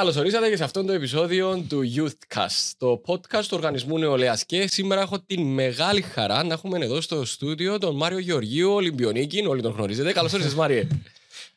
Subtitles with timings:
[0.00, 4.44] Καλώς ορίσατε και σε αυτό το επεισόδιο του Youthcast, το podcast του Οργανισμού Νεολαίας.
[4.44, 9.46] Και σήμερα έχω την μεγάλη χαρά να έχουμε εδώ στο στούντιο τον Μάριο Γεωργίου, Ολυμπιονίκη.
[9.46, 10.12] Όλοι τον γνωρίζετε.
[10.12, 10.86] Καλώς όρισε, Μάριε.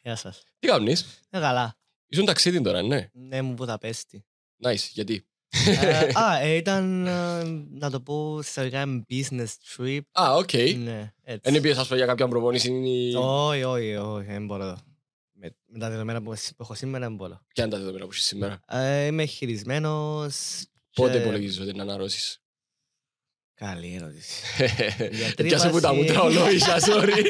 [0.01, 0.43] Γεια σας.
[0.59, 1.75] Τι κάνεις, Ε, καλά.
[2.07, 3.09] Ήσουν ταξίδι τώρα, ναι.
[3.13, 4.25] Ναι, ήμουν Βουδαπέστη.
[4.63, 5.25] Nice, γιατί;
[5.81, 7.43] Ε, Α, ε, ήταν, ε,
[7.79, 9.99] να το πω, εισαγωγικά business trip.
[10.11, 10.53] Α, οκ.
[10.53, 11.61] Ναι, Δεν έτσι.
[11.61, 12.71] πήγε, ας πούμε, για κάποια προπόνηση.
[12.71, 14.77] ή- Όχι, όχι, όχι, δεν μπορώ.
[15.43, 17.41] Με, με τα δεδομένα που, που έχω σήμερα δεν μπορώ.
[17.53, 20.63] Ποια είναι τα δεδομένα που είσαι σήμερα; Ε, είμαι χειρισμένος.
[20.93, 22.37] Πότε και- υπολογίζεις ότι είναι αναρρώσεις;
[23.53, 24.41] Καλή ερώτηση.
[25.17, 27.25] Γιατρή Πιάσε που τα βάση- μούτρα ολόγησα, sorry.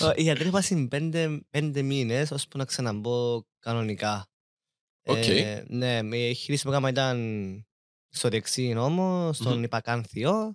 [0.00, 4.26] Ε, Η γιατρή βάση πέντε, πέντε μήνες, ώσπου να ξαναμπω κανονικά.
[5.06, 5.26] Οκ.
[5.26, 7.18] Ε, ναι, η χείριση που έκανα ήταν
[8.08, 9.62] στο δεξί νόμο, στον Μμμ.
[9.62, 10.54] υπακάνθιο.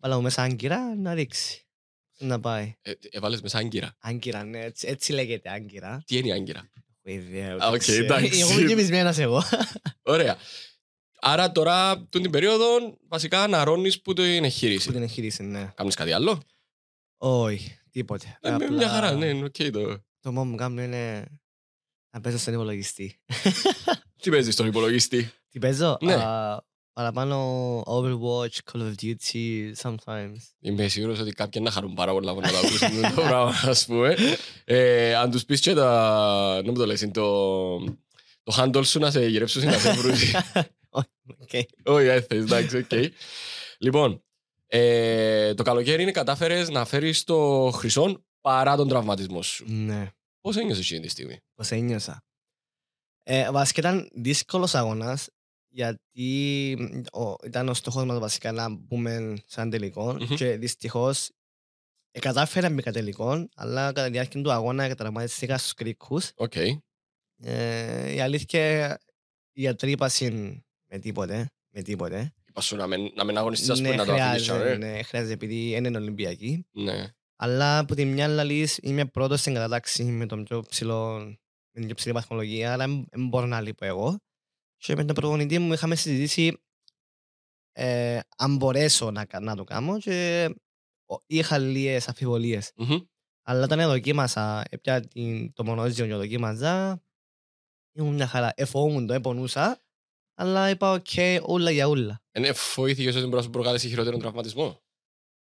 [0.00, 1.67] Βάλα μου μέσα άγκυρα να ρίξει.
[2.18, 2.74] Να πάει.
[2.82, 3.96] Ε, Έβαλες μέσα άγκυρα.
[3.98, 6.02] Άγκυρα, ναι, έτσι, έτσι λέγεται άγκυρα.
[6.06, 6.70] Τι είναι η άγκυρα;
[7.02, 7.52] Έχω ιδέα.
[7.52, 8.04] Α, ούτε οκ, ξέρω.
[8.04, 8.40] εντάξει.
[8.40, 9.42] Εγώ είμαι γεμισμένος εγώ.
[10.02, 10.36] Ωραία.
[11.20, 12.66] Άρα τώρα, τον την περίοδο,
[13.08, 14.92] βασικά αναρώνεις που το είναι Που εγχείρηση.
[14.92, 15.72] την εγχείρηση, ναι.
[15.74, 16.40] Κάνεις κάτι άλλο;
[17.16, 18.38] Όχι, τίποτε.
[18.40, 20.02] Ε, Απλά Μια χαρά, ναι, είναι οκ το.
[20.20, 21.24] Το μόνο που κάνω είναι
[22.10, 23.20] να παίζω στον υπολογιστή.
[24.22, 26.14] Τι παίζεις στον υπολογιστή; Τι παίζω; Ναι.
[26.14, 26.64] Α,
[26.98, 30.36] Παραπάνω Overwatch, Call of Duty, sometimes.
[30.60, 34.16] Είμαι σίγουρος ότι κάποιοι να χαρούν πάρα πολλά να τα ακούσουν το πράγμα, ας πούμε.
[34.64, 36.62] Ε, αν τους πεις και τα.
[36.64, 37.78] Να μου το λες, το.
[38.42, 40.14] Το handle σου να σε γυρέψουν να σε βρουν.
[41.42, 41.50] Οκ.
[41.84, 42.92] Όχι, δεν θες, εντάξει, οκ.
[43.78, 44.22] Λοιπόν,
[44.66, 49.64] ε, το καλοκαίρι είναι κατάφερες να φέρεις το χρυσό παρά τον τραυματισμό σου.
[49.68, 50.10] Ναι,
[50.40, 52.22] Πώς ένιωσες εκείνη τη στιγμή; πώς ένιωσα;
[53.22, 55.28] Ε, βασικά ήταν δύσκολος αγώνας
[55.68, 56.72] γιατί
[57.12, 60.34] ο, ήταν ο στόχος μας βασικά να μπούμε σαν τελικό Μμμ.
[60.36, 61.30] και δυστυχώς
[62.10, 66.30] ε, κατάφερα να μπήκα τελικό αλλά κατά τη διάρκεια του αγώνα τραυματίστηκα στους κρίκους.
[66.34, 66.54] Οκ.
[67.40, 68.98] Ε, η αλήθεια
[69.52, 72.32] οι γιατροί είπασαν με τίποτε, με τίποτε.
[72.48, 74.48] Είπα σου να μην, να μην αγωνιστείς, ας πούμε, ναι, να το αφήνεις.
[74.48, 74.76] χρειάζεται, ε.
[74.76, 76.66] ναι, χρειάζεται επειδή είναι Ολυμπιακή.
[76.70, 77.12] Ναι.
[77.36, 81.18] Αλλά από τη μια λαλείς είμαι πρώτος στην κατάταξη με τον πιο ψηλό,
[81.70, 84.18] με την πιο ψηλή βαθμολογία, αλλά δεν μπορώ να λείπω εγώ.
[84.78, 86.62] Και με τον προπονητή μου είχαμε συζητήσει
[87.72, 90.48] ε, αν μπορέσω να, κα- να το κάνω και
[91.10, 92.72] ο- είχα λίγες αμφιβολίες.
[92.76, 92.98] Μμμ.
[93.42, 97.02] Αλλά όταν δοκίμασα, έπια την, το μονόζυγο και δοκίμαζα,
[97.96, 98.52] ήμουν μια χαρά.
[98.56, 99.82] Εφοβούμουν το, επονούσα,
[100.34, 101.06] αλλά είπα οκ,
[101.48, 102.22] ούλα για ούλα.
[102.30, 104.82] Ε, φοήθηκες ότι μπορείς να σου προκαλέσεις χειρότερο τραυματισμό;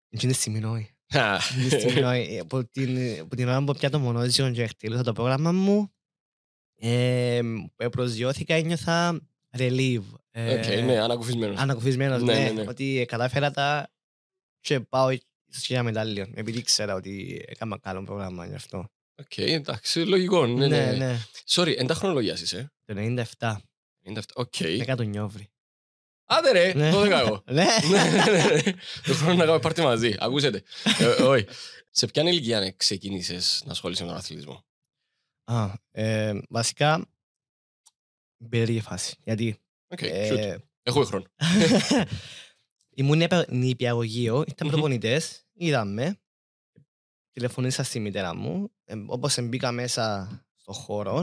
[0.09, 0.91] Εκείνη τη στιγμή όχι.
[1.17, 2.39] Α, Εκείνη τη στιγμή όχι.
[2.39, 5.94] Από την, από την ώρα που πια το μονόζυγο και εκτελούσα το πρόγραμμα μου,
[6.79, 7.41] ε,
[7.75, 9.21] που προσγειώθηκα, ένιωθα
[9.57, 10.01] relief.
[10.31, 11.59] Ε, Οκ, ναι, ανακουφισμένος.
[11.59, 12.69] Ανακουφισμένος, Ναι, ναι, ναι, ναι.
[12.69, 13.91] Ότι κατάφερα τα
[14.59, 16.31] και πάω ίσως για μετάλλιο.
[16.33, 18.89] Επειδή ξέρα ότι έκανα καλό πρόγραμμα γι' αυτό.
[19.19, 20.45] Οκ, εντάξει, λογικό.
[20.45, 20.91] Ναι, ναι, ναι.
[20.91, 21.19] ναι.
[21.47, 22.71] Sorry, ίντα χρονολογία είσαι.
[22.85, 22.94] Το
[23.39, 23.55] 97.
[24.13, 24.19] 97.
[24.33, 24.53] Οκ.
[24.59, 25.50] 10 του Νιόβρη.
[26.29, 26.91] Άντε ρε, Ναι.
[26.94, 27.44] 12 εγώ.
[27.51, 27.65] Ναι.
[27.89, 28.61] Ναι, ναι, ναι, ναι.
[29.05, 30.15] Το χρόνο να κάνουμε πάρτι μαζί.
[30.19, 30.63] Ακούσετε.
[30.99, 31.45] Ε, Όχι.
[31.89, 34.65] Σε ποια ηλικία ξεκίνησες να ασχολείσαι με τον αθλητισμό;
[35.52, 37.09] Α, ε, βασικά,
[38.50, 39.16] περίεργη φάση.
[39.24, 40.59] Γιατί Οκ, ε, shoot.
[40.84, 41.25] Έχουμε χρόνο.
[43.00, 44.74] ήμουν νηπια- νηπιαγωγείο, ήταν Μμμ.
[44.74, 46.19] προπονητές, είδαμε,
[47.31, 51.16] τηλεφωνήσα στη μητέρα μου, ε, όπως μπήκα μέσα στο χώρο,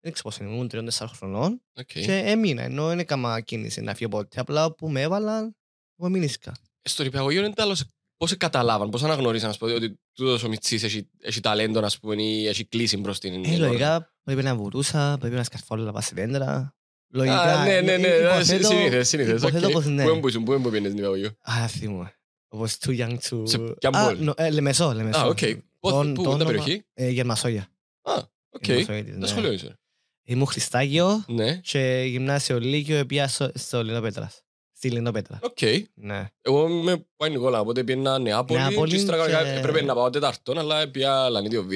[0.00, 1.86] δεν ξέρω πώς είναι, ήμουν 3-4 χρονών Οκ.
[1.86, 5.56] και έμεινα, ενώ δεν έκανα κίνηση να φύγω ποτέ, απλά όπου με έβαλαν,
[5.98, 6.54] εγώ μείνησκα.
[6.82, 7.84] Στο νηπιαγωγείο είναι τέλος
[8.20, 11.98] πώς σε καταλάβαν, πώς αναγνωρίσαν ας πούμε, ότι τούτος ο Μιτσής έχει, έχει ταλέντο ας
[11.98, 16.00] πούμε, ή έχει κλείσει προς την Ε, λογικά πρέπει να βουρούσα, πρέπει να σκαρφόλω τα
[16.00, 16.74] σε δέντρα.
[17.12, 19.42] Λογικά, Α, ναι, ναι, ναι, ε, ναι, υποθέτω- συνήθες, συνήθες.
[19.42, 19.72] υποθέτω οκ.
[19.72, 20.02] πως ναι.
[20.04, 21.30] Πού έμπουσουν, πού έμπαινες νηπιαγωγείο.
[21.40, 22.14] Α, θυμούμαι.
[22.54, 23.42] I was too young to...
[23.48, 25.18] Σε ποια Α, πόλη; νο- ε, Λεμεσό, Λεμεσό.
[25.20, 25.38] Α, οκ.
[25.78, 27.68] Πού, Τον- πού, το τα όνομα- περιοχή; Ε, Γερμασόγια.
[28.02, 28.12] Α,
[28.50, 28.66] οκ.
[28.66, 29.26] Γερμασόγια της, Τα ναι.
[29.26, 29.78] σχολείο είσαι.
[30.24, 34.42] Ήμουν Χριστάγιο Ναι, και γυμνάσιο Λύκειο πήγα στο, στο Λινόπέτρας.
[34.80, 35.38] Στη Λινόπέτρα.
[35.42, 35.58] οκ.
[35.94, 36.28] Ναι.
[36.42, 39.94] Εγώ είμαι που Άη Νικόλα, οπότε πήγαινα Νεάπολη Νεάπολη και ύστερα και- κανονικά έπρεπε να
[39.94, 41.72] πάω τετάρτον, αλλά πήγα Λανίτειο Β.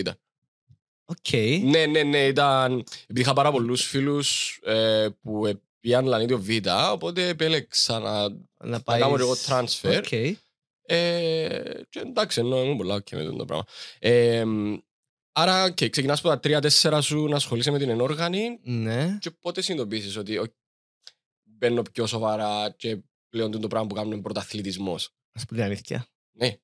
[1.04, 1.32] Οκ.
[1.64, 2.84] Ναι, ναι, ναι, ήταν...
[3.02, 6.48] Επειδή είχα πάρα πολλούς φίλους ε, που ε, πήγαν Λανίτειο Β,
[6.92, 9.00] οπότε επέλεξα να, Να να πάει...
[9.00, 9.96] κάνω εγώ transfer.
[10.04, 10.12] Ok.
[10.12, 10.36] Ε,
[11.88, 13.64] και εντάξει, ενώ ήμουν πολλά και με το πράγμα.
[13.98, 14.44] Ε,
[15.32, 19.18] άρα και ξεκινάς από τα τρία-τέσσερα σου να ασχολείσαι με την ενόργανη Ναι.
[19.20, 20.38] και πότε συνειδητοποιήσεις ότι
[21.64, 25.10] ο, μπαίνω πιο σοβαρά και πλέον το πράγμα που κάνουν πρωταθλητισμός.
[25.32, 26.06] Ας πούμε την αλήθεια.
[26.36, 26.56] Ναι.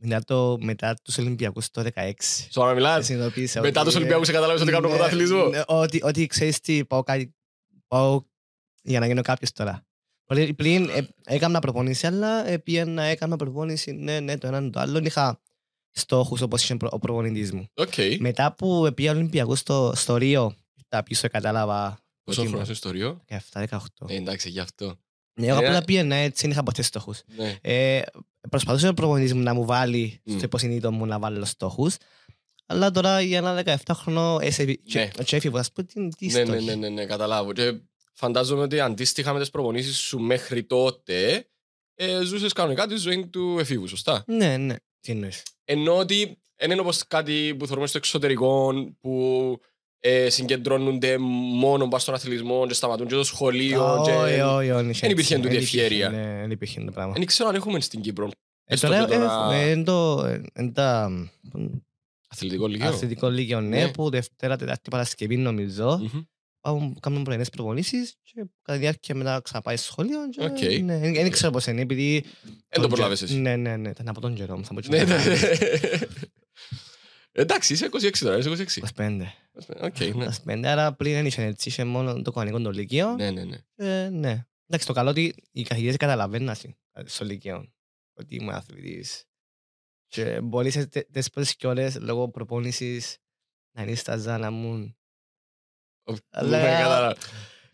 [0.00, 2.12] Μετά, το, μετά τους Ολυμπιακούς το 16.
[2.50, 3.04] Σοβαρά μιλάς.
[3.06, 5.48] Συνειδητοποίησα Μετά ότι- τους Ολυμπιακούς σε καταλάβεις ότι κάνουν Ναι, πρωταθλητισμό.
[5.48, 7.34] ναι, Ότι, ότι ξέρεις τι, πάω, κάτι,
[7.86, 8.22] πάω
[8.82, 9.86] για να γίνω κάποιος τώρα.
[10.24, 14.80] Πολύ- Πριν ε, έκανα προπονήση, αλλά ε, πήγαινα, έκανα προπονήση, ναι, ναι, το έναν το
[14.80, 14.98] άλλο.
[14.98, 15.40] Είχα
[15.90, 17.68] στόχους όπως είχε προ- ο προπονητής μου.
[17.74, 17.92] Οκ.
[18.18, 21.98] Μετά που πήγα Ολυμπιακούς στο, στο Ρίο ήρθα πίσω κατάλαβα
[22.28, 23.24] Πόσο ότι χρόνο ήμουν στο ιστορίο.
[23.52, 23.76] 17-18.
[24.08, 24.98] Ε, εντάξει, γι' αυτό.
[25.40, 27.22] Ναι, εγώ ε, απλά πήγαινα έτσι, δεν είχα ποτέ στόχους.
[27.36, 27.56] Ναι.
[27.60, 28.02] Ε,
[28.50, 30.32] προσπαθούσε ο προπονητής μου να μου βάλει Μμ.
[30.36, 31.96] στο υποσυνείδητο μου να βάλω στόχους.
[32.66, 34.38] Αλλά τώρα για ένα 17χρονο
[34.92, 35.08] Ναι.
[35.24, 37.52] και έφηβα, ας πούμε, τι, τι Ναι, ναι, στόχοι; ναι, ναι, ναι, καταλάβω.
[37.52, 37.80] Και
[38.12, 41.48] φαντάζομαι ότι αντίστοιχα με τις προπονήσεις σου μέχρι τότε,
[41.94, 44.74] ε, ζούσες κανονικά τη ζωή του εφήβου, σωστά; Ναι, ναι.
[45.00, 45.42] Τι εννοείς.
[45.64, 49.60] Ενώ ότι δεν είναι όπως κάτι που θεωρούμε στο εξωτερικό που
[50.00, 51.18] ε, συγκεντρώνονται
[51.54, 54.02] μόνο πα στον αθλητισμό και σταματούν και το σχολείο.
[54.04, 54.10] και...
[54.10, 55.00] Όχι, όχι, όχι.
[55.00, 56.06] δεν υπήρχε τούτη Δεν ευχέρεια.
[56.06, 57.12] υπήρχε, Ναι, δεν υπήρχε το πράγμα.
[57.12, 58.28] Δεν ξέρω αν έχουμε στην Κύπρο.
[58.64, 61.10] Ε, έστω Τώρα και τώρα έχουμε εν το- εν τα
[62.28, 62.88] Αθλητικό λυκείο.
[62.88, 63.90] αθλητικό λύκειο, ναι, Ναι.
[63.90, 65.98] που Δευτέρα, Τετάρτη, Παρασκευή νομίζω.
[66.12, 66.20] Μμμ.
[66.60, 70.18] Πάμε- Κάνουμε πρωινές προπονήσεις και κατά τη διάρκεια μετά ξαναπάει στο σχολείο.
[70.30, 70.82] και, Οκ.
[70.82, 72.24] ναι, Δεν δεν ξέρω πώς είναι, επειδή...
[72.68, 73.38] Δεν το προλάβες εσύ.
[73.38, 74.60] Ναι, ναι, ναι, ήταν από τον καιρό
[77.38, 78.82] Εντάξει, είσαι 26 τώρα, είσαι 26.
[78.96, 79.26] 25.
[79.80, 80.28] Οκ, ναι.
[80.44, 83.14] 25, άρα πριν δεν είχε έτσι, είχε μόνο το κανονικό το λύκειο.
[83.14, 83.56] Ναι, ναι, ναι.
[83.74, 84.46] Ε, ναι.
[84.66, 86.74] Εντάξει, το καλό ότι οι καθηγητές καταλαβαίνουν ας πούμε,
[87.04, 87.72] στο Λυκείο
[88.14, 89.24] ότι είμαι αθλητής.
[90.08, 93.18] Και μπορεί σε τε- τις πρώτες κιόλες λόγω προπόνησης
[93.76, 94.96] να είναι στα ζάνα μου.
[96.30, 97.16] Αλλά-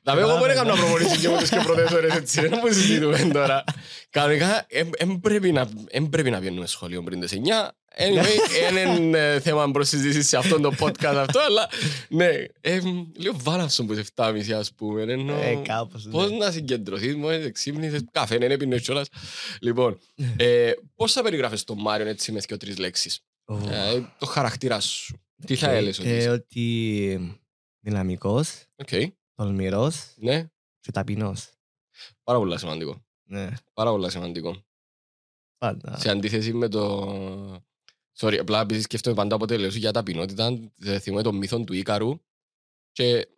[0.04, 0.26] Ναι, κατάλαβα.
[0.26, 0.96] Να εγώ μπορεί να κάνω Καταλάβαινα.
[0.96, 3.64] προπονήσεις και ούτε και πρώτες ώρες έτσι, δεν μου συζητούμε τώρα.
[4.10, 4.66] Κανονικά,
[4.98, 7.72] δεν πρέπει να- εν πρέπει να βγαίνουμε σχολείο πριν τις 9.
[7.98, 11.68] Anyway, δεν είναι θέμα προς συζήτηση σε αυτό το podcast αυτό, αλλά
[12.08, 12.28] ναι,
[12.60, 12.80] ε,
[13.16, 15.02] λίγο βάναυσο που σε 7.30 ας πούμε.
[15.02, 16.08] ενώ- Ε, κάπως.
[16.10, 16.36] Πώς ναι.
[16.36, 19.08] να συγκεντρωθείς, μόλις εξύπνησες, καφέ δεν έπινες κιόλας.
[19.60, 19.98] Λοιπόν,
[20.36, 24.80] ε, πώς θα περιγράφεις τον Μάριον έτσι μες δύο τρεις λέξεις; Ω, Ε, το χαρακτήρα
[24.80, 25.18] σου.
[25.46, 25.72] Τι θα οκ.
[25.74, 27.38] έλεγες ότι Ε, είσαι; Ότι
[27.80, 28.88] δυναμικός, Οκ,
[29.34, 30.48] τολμηρός ναι,
[30.80, 31.50] και ταπεινός.
[32.22, 33.04] πάρα πολύ σημαντικό.
[33.26, 34.64] Ναι, Πάρα πολύ σημαντικό.
[35.58, 35.98] πάντα.
[35.98, 37.62] Σε αντίθεση με το...
[38.18, 42.18] Sorry, απλά επειδή σκέφτομαι πάντα όποτε λέω για ταπεινότητα, ε, θυμάμαι το μύθο του Ίκαρου
[42.92, 43.28] και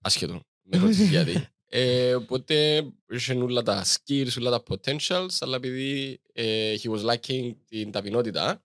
[0.00, 1.46] άσχετο, μεν ρωτήσεις γιατί.
[1.72, 7.54] Ε, οπότε είχε όλα τα skills, όλα τα potentials, αλλά επειδή ε, he was lacking
[7.64, 8.64] την ταπεινότητα,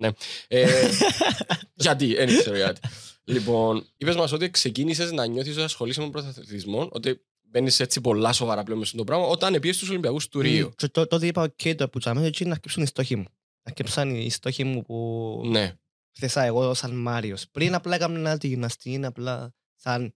[0.00, 0.10] ναι.
[0.48, 0.90] Ε,
[1.74, 2.80] γιατί, δεν ξέρω γιατί.
[3.28, 8.32] Λοιπόν, είπες μας ότι ξεκίνησες να νιώθεις ότι ασχολείσαι με πρωταθλητισμό, ότι μπαίνεις έτσι πολλά
[8.32, 10.66] σοβαρά πλέον μέσα στο πράγμα, όταν πήγες στους Ολυμπιακούς του Ρίου.
[10.66, 13.22] Μ, και τό- Τότε είπα, οκ, το που τζιαμαί, έτσι να αρκεψούν οι στόχοι μου.
[13.22, 15.74] Να αρκεψαν οι στόχοι μου που Ναι.
[16.12, 17.48] θέσα εγώ σαν Μάριος.
[17.50, 20.14] Πριν απλά έκανα τη γυμναστική, απλά σαν...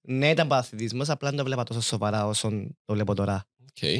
[0.00, 2.48] Ναι, ήταν πρωταθλητισμός, απλά δεν το βλέπα τόσο σοβαρά όσο
[2.84, 3.48] το βλέπω τώρα.
[3.74, 3.98] Okay.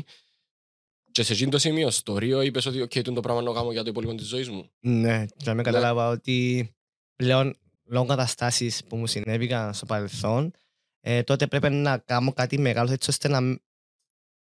[1.12, 3.82] Και σε εκείνο το σημείο, στο Ρίο, είπες ότι okay, το πράγμα να κάνω για
[3.82, 4.70] το υπόλοιπο της ζωής μου.
[4.80, 6.70] Ναι, και με κατάλαβα ότι
[7.16, 7.56] πλέον
[7.90, 10.52] λόγω καταστάσεις που μου συνέβηκαν στο παρελθόν,
[11.00, 13.40] ε, τότε πρέπει να κάνω κάτι μεγάλο έτσι ώστε να,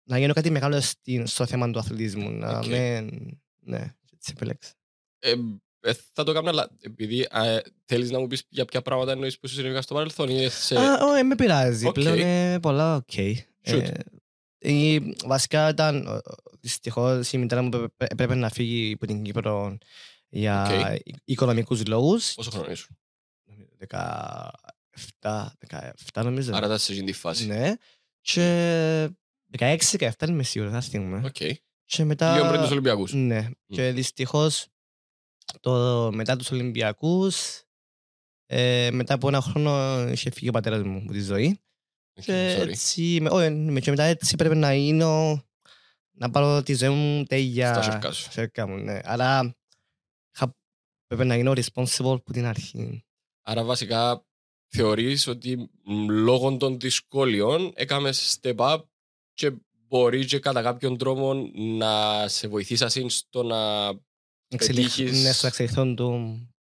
[0.08, 2.30] να γίνω κάτι μεγάλο στην- στο θέμα του αθλητισμού.
[2.30, 2.66] Να Οκ.
[2.66, 3.00] με,
[3.60, 4.72] ναι, έτσι επέλεξα.
[5.18, 5.34] Ε,
[5.80, 9.38] ε, θα το κάνω, αλλά επειδή ε, θέλεις να μου πεις για ποια πράγματα εννοείς
[9.38, 10.76] που σου συνέβηκαν στο παρελθόν ή σε...
[10.78, 11.86] Α, όχι, εμ πειράζει.
[11.86, 11.92] Οκ.
[11.92, 13.10] Πλέον είναι πολλά ok.
[13.16, 13.88] Shoot.
[14.58, 16.18] Ε, η- βασικά ήταν, ε,
[16.60, 19.78] δυστυχώς η μητέρα μου έπρεπε- έπρεπε να φύγει από την Κύπρο
[20.28, 20.98] για Οκ.
[21.04, 22.34] ει- οικονομικούς λόγους.
[22.34, 22.98] Πόσο χρόνο ήσουν;
[23.88, 25.46] 17,
[26.12, 26.54] 17 νομίζω.
[26.54, 27.46] Άρα ήταν σε εκείνη τη φάση.
[27.46, 27.72] Ναι.
[28.20, 29.08] Και
[29.58, 31.22] 16-17 είμαι σίγουρος, θα θυμούμε.
[31.24, 31.36] Οκ.
[31.84, 32.34] Και μετά...
[32.36, 33.12] Λίγο πριν τους Ολυμπιακούς.
[33.12, 33.48] Ναι.
[33.66, 34.66] Και δυστυχώς
[35.60, 37.62] το, μετά τους Ολυμπιακούς
[38.46, 41.60] ε, μετά από ένα χρόνο είχε φύγει ο πατέρας μου από τη ζωή.
[42.18, 42.68] Οκ, Και sorry.
[42.68, 45.42] έτσι, με- όχι, με- και μετά έτσι πρέπει να γίνω
[46.10, 48.22] να πάρω τη ζωή μου τέλεια Στα σιέρκα σου.
[48.22, 49.00] στα σιέρκα μου, ναι.
[49.04, 49.56] Άρα
[50.34, 50.56] είχα-
[51.06, 53.04] πρέπει να γίνω responsible από την αρχή.
[53.50, 54.24] Άρα βασικά
[54.68, 58.78] θεωρείς ότι μ, λόγω των δυσκολιών έκαμες step up
[59.32, 59.52] και
[59.88, 63.88] μπορείς και κατά κάποιον τρόπο να σε βοηθήσει στο να...
[64.48, 66.06] Εξελιχ- Πετύχεις- Ναι, στο εξελιχθόν του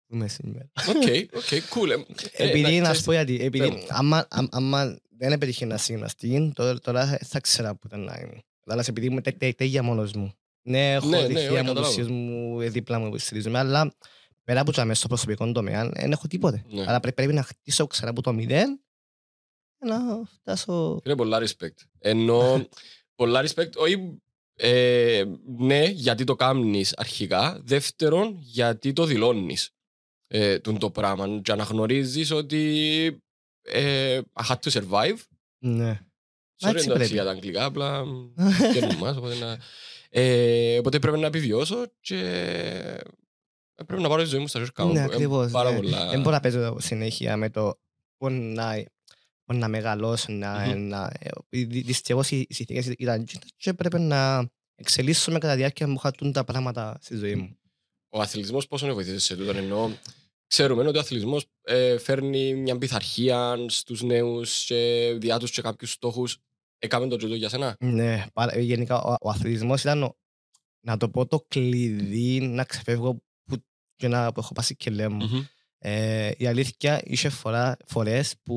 [0.06, 0.70] που είμαι σήμερα.
[0.88, 1.02] Οκ,
[1.36, 1.88] οκ, cool.
[1.90, 3.84] Ε, ε, Επειδή, να ξέρεις σου πω γιατί, Πες επειδή μου.
[3.88, 8.42] άμα, άμα, άμα δεν έπετυχε να συγγναστεί, τώρα, τώρα θα ξέρα που ήταν να ήμουν.
[8.66, 10.32] Αλλά επειδή είμαι τε- τε- τέλεια μόνος μου.
[10.62, 11.94] Ναι, έχω Ναι, ναι, ρηχεία όχι, μου, καταλάβω.
[11.96, 13.92] τους μου, ε, δίπλα μου που στηρίζομαι, αλλά
[14.48, 16.64] πέρα από το στο προσωπικό τομέα, δεν έχω τίποτε.
[16.70, 16.84] Ναι.
[16.88, 18.80] Άρα πρέ- πρέπει να χτίσω ξανά από το μηδέν
[19.78, 21.00] και να φτάσω...
[21.04, 21.76] Είναι πολλά respect.
[21.98, 22.66] Ενώ
[23.20, 24.20] πολλά respect, όχι
[24.54, 25.24] ε,
[25.56, 27.60] ναι, γιατί το κάνεις αρχικά.
[27.64, 29.70] Δεύτερον, γιατί το δηλώνεις
[30.26, 31.40] ε, τούν το πράγμα.
[31.42, 33.22] Και αναγνωρίζεις ότι
[33.62, 35.18] ε, I had to survive.
[35.58, 36.00] Ναι.
[36.60, 37.12] Sorry Έτσι εντάξει πρέπει.
[37.12, 38.04] για τα αγγλικά, απλά
[38.72, 39.16] κέρνουν μας.
[39.16, 39.58] Οπότε, να,
[40.10, 42.98] ε, οπότε πρέπει να επιβιώσω και ε,
[43.86, 44.92] πρέπει να πάρω τη ζωή μου στα χέρια μου.
[44.92, 45.76] Ναι, Ε, ακριβώς, Πάρα ναι.
[45.76, 46.08] πολλά.
[46.10, 47.78] Δεν μπορώ να παίζω συνέχεια με το
[48.16, 48.84] πώς να,
[49.44, 50.86] πώς να μεγαλώσω, να, Μμμ.
[50.88, 55.88] να, ε, δυ- δυστυχώς οι συνθήκες ήταν εκείνες και πρέπει να εξελίσσομαι κατά τη διάρκεια
[55.88, 57.56] μου χατούν τα πράγματα στη ζωή μου.
[58.08, 59.90] Ο αθλητισμός πόσο είναι βοηθήσει σε τούτο, ενώ
[60.46, 65.92] ξέρουμε ότι ο αθλητισμός ε, φέρνει μια πειθαρχία στους νέους και διά τους και κάποιους
[65.92, 66.38] στόχους.
[66.78, 70.16] Έκαμε το τζούτο για σένα; Ναι, παρα- γενικά ο, ο αθλητισμός ήταν, ο-
[70.80, 73.22] να το πω, το κλειδί να ξεφεύγω που,
[73.98, 75.24] και να που έχω πάσει και λέω μου.
[75.26, 75.44] Μμμ.
[75.80, 78.56] Ε, η αλήθεια είχε φορά, φορές που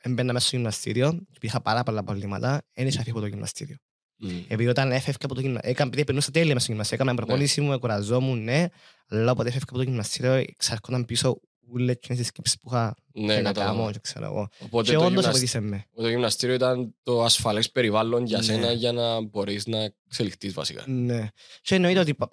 [0.00, 3.76] έμπαινα μέσα στο γυμναστήριο και είχα πάρα πολλά προβλήματα, δεν είχα φύγει από το γυμναστήριο.
[4.16, 4.28] Μμ.
[4.48, 7.60] Επειδή όταν έφευγα από το γυμναστήριο, έκανα, επειδή περνούσα τέλεια μέσα στο γυμναστήριο, έκανα προπόνηση
[7.60, 8.66] μου, εκουραζόμουν, ναι,
[9.08, 11.40] αλλά όποτε έφευγα από το γυμναστήριο, εξαρκόταν πίσω
[11.72, 13.92] όλες τις σκέψεις που είχα Ναι, και να κάνω κατάλαβα.
[13.92, 14.48] και ξέρω εγώ.
[14.58, 15.30] Οπότε Και το, όντως γυμνασ...
[15.30, 15.84] βοήθησε με.
[15.94, 18.42] το γυμναστήριο ήταν το ασφαλές περιβάλλον για Ναι.
[18.44, 20.82] σένα για να μπορείς να εξελιχθείς βασικά.
[20.86, 21.28] Ναι.
[21.60, 22.30] Και εννοείται ότι υπά-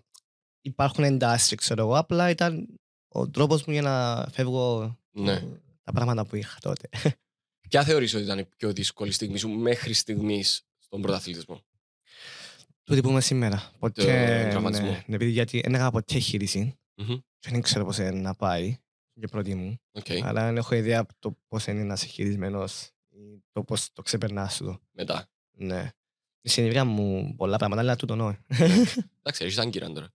[0.66, 5.44] υπάρχουν εντάσεις, ξέρω εγώ, απλά ήταν ο τρόπος μου για να φεύγω Ναι.
[5.84, 6.90] τα πράγματα που είχα τότε.
[7.70, 11.62] Ποια θεωρείς ότι ήταν η πιο δύσκολη στιγμή σου μέχρι στιγμής στον πρωταθλητισμό;
[12.84, 13.72] Τούτη που είμαι σήμερα.
[13.80, 14.86] Ποτέ, τραυματισμό.
[14.86, 17.16] ναι, ναι, επειδή γιατί δεν έκανα ποτέ χείριση Μμμ.
[17.40, 18.78] και δεν ξέρω πώς είναι να πάει
[19.14, 19.80] για πρώτη μου.
[19.92, 20.06] Οκ.
[20.24, 24.02] Αλλά δεν έχω ιδέα από το πώς είναι να είσαι χειρισμένος ή το πώς το
[24.02, 24.80] ξεπερνάς του.
[24.92, 25.28] Μετά.
[25.58, 25.90] Ναι.
[26.42, 28.38] Συνέβηκαν μου πολλά πράγματα, αλλά τούτο νόη.
[28.48, 30.08] Εντάξει, έχεις άγκυρα τώρα.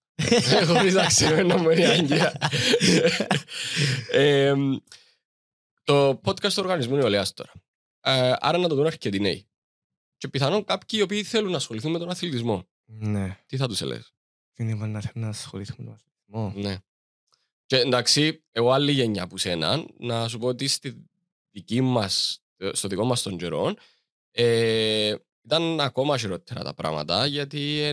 [0.66, 2.32] Χωρίς να ξέρουμε να μου είναι άγκυρα.
[4.12, 4.54] Ε,
[5.82, 7.52] το podcast του οργανισμού είναι ολέας τώρα.
[8.00, 9.46] Ε, άρα να το δουν αρκετοί νέοι.
[10.16, 12.68] Και πιθανόν κάποιοι οι οποίοι θέλουν να ασχοληθούν με τον αθλητισμό.
[12.84, 13.38] Ναι.
[13.46, 14.14] Τι θα τους έλεγες;
[14.54, 16.52] Δεν είπα να θέλω να ασχοληθώ με τον αθλητισμό.
[16.56, 16.78] Ναι.
[17.66, 21.06] Και εντάξει, εγώ άλλη γενιά που σένα, να σου πω ότι στη
[21.50, 23.76] δική μας, στο δικό μας των καιρών,
[24.30, 27.90] ε, ήταν ακόμα χειρότερα τα πράγματα, γιατί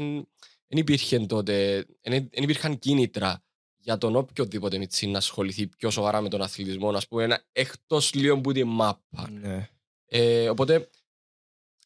[0.68, 3.42] δεν υπήρχε τότε, δεν υπήρχαν κίνητρα
[3.78, 8.14] για τον οποιοδήποτε μητσί να ασχοληθεί πιο σοβαρά με τον αθλητισμό, να πούμε, ένα εκτός
[8.14, 9.30] λίγο που τη μάπα.
[9.30, 9.70] Ναι.
[10.06, 10.90] Ε, οπότε,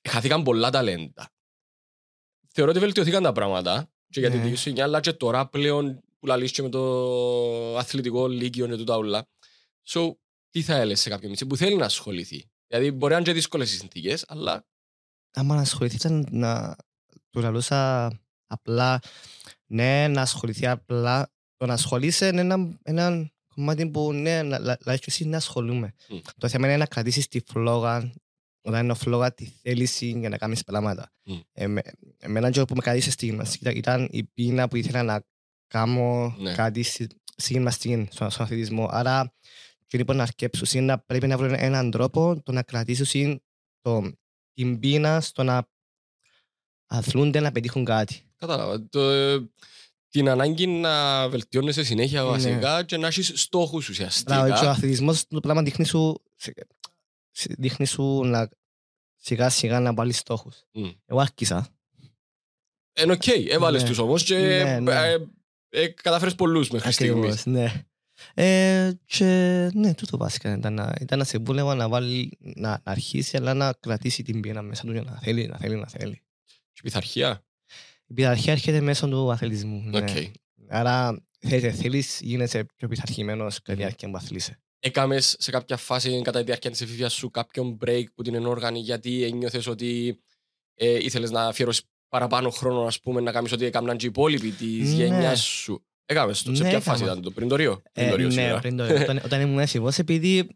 [0.09, 1.31] χαθήκαν πολλά ταλέντα.
[2.53, 4.45] Θεωρώ ότι βελτιωθήκαν τα πράγματα και για την Ναι.
[4.45, 8.75] δική σου γενιά, αλλά και τώρα πλέον που λαλείς και με το αθλητικό λύκειο και
[8.75, 9.27] τούτα όλα.
[9.87, 10.11] So,
[10.49, 13.33] τι θα έλεγες σε κάποιον μισή που θέλει να ασχοληθεί; Δηλαδή, μπορεί να είναι και
[13.33, 14.65] δύσκολες οι συνθήκες, αλλά
[15.31, 16.75] άμα να ασχοληθεί ήταν να
[17.29, 18.11] του λαλούσα
[18.51, 18.99] απλά
[19.65, 24.77] ναι, να ασχοληθεί απλά το να ασχολείσαι είναι ένα, ένα κομμάτι που ναι, να, λα-
[24.85, 25.93] λαλείς και εσύ να ασχολούμαι.
[26.09, 26.17] Μμ.
[26.37, 28.11] Το θέμα είναι να κρατήσεις τη φλόγα
[28.61, 31.11] όταν είναι ο φλόγα τη θέληση για να κάνεις πράγματα.
[31.23, 31.39] Μμ.
[31.51, 31.81] Ε, με,
[32.17, 35.23] εμένα και που με κράτησε στη γυμναστική ήταν- ήταν η πείνα που ήθελα να
[35.67, 36.53] κάνω Ναι.
[36.55, 38.87] κάτι στη, στη γυμναστική, στον, στον αθλητισμό.
[38.91, 39.33] Άρα
[39.85, 43.41] και λοιπόν να αρκέψουν είναι να πρέπει να βρουν έναν τρόπο το να κρατήσουν
[43.81, 44.11] το,
[44.53, 45.67] την πείνα στο να
[46.91, 48.23] αθλούνται να πετύχουν κάτι.
[48.37, 48.87] κατάλαβα.
[48.89, 49.49] Το, ε,
[50.09, 52.27] την ανάγκη να βελτιώνεσαι συνέχεια Ναι.
[52.29, 54.69] βασικά και να έχεις στόχους Αλλά και ο ουσιαστικά.
[54.69, 56.53] αθλητισμός το πράγμα δείχνει σου, σε-
[57.57, 58.49] δείχνει σου να
[59.15, 60.63] σιγά σιγά να βάλεις στόχους.
[60.73, 60.89] Μμ.
[61.05, 61.67] Εγώ άρχισα.
[62.93, 63.87] Εν οκ, έβαλες Ναι.
[63.87, 64.91] τους όμως και Ναι, ναι.
[65.11, 65.17] ε,
[65.69, 67.15] ε, κατάφερες πολλούς μέχρι στιγμής.
[67.15, 67.85] Ακριβώς, ναι.
[68.33, 69.25] Ε, και
[69.73, 73.73] ναι, τούτο βασικά ήταν να, ήταν να συμβούλευα να, βάλει, να, να αρχίσει αλλά να
[73.79, 76.21] κρατήσει την πείνα μέσα του για να θέλει, να θέλει, να θέλει.
[76.73, 77.43] Και πειθαρχία;
[78.07, 79.81] Η πειθαρχία έρχεται μέσω του αθλητισμού.
[79.85, 79.97] Ναι.
[79.97, 80.07] Οκ.
[80.67, 83.77] Άρα θέλεις, θέλεις γίνεσαι πιο πειθαρχημένος κατά τη Μμμ.
[83.79, 84.59] διάρκεια που αθλείσαι.
[84.79, 88.79] Έκαμες σε κάποια φάση κατά τη διάρκεια της εφηβείας σου κάποιον break που την ενόργανη
[88.79, 90.19] γιατί ένιωθες ότι
[90.75, 94.51] ε, ήθελες να αφιερώσεις παραπάνω χρόνο ας πούμε να κάνεις ότι έκαναν και οι υπόλοιποι
[94.51, 94.95] της Ναι.
[94.95, 96.55] γενιάς σου; Έκαμες το.
[96.55, 97.11] Σε Ναι, ποια φάση έκαμα.
[97.11, 98.59] ήταν το, πριν το Ρίο; Πριν Ε, το Ρίο ναι, σίγουρα.
[98.59, 99.01] πριν το Ρίο.
[99.01, 100.47] όταν, όταν ήμουν έφηβος, επειδή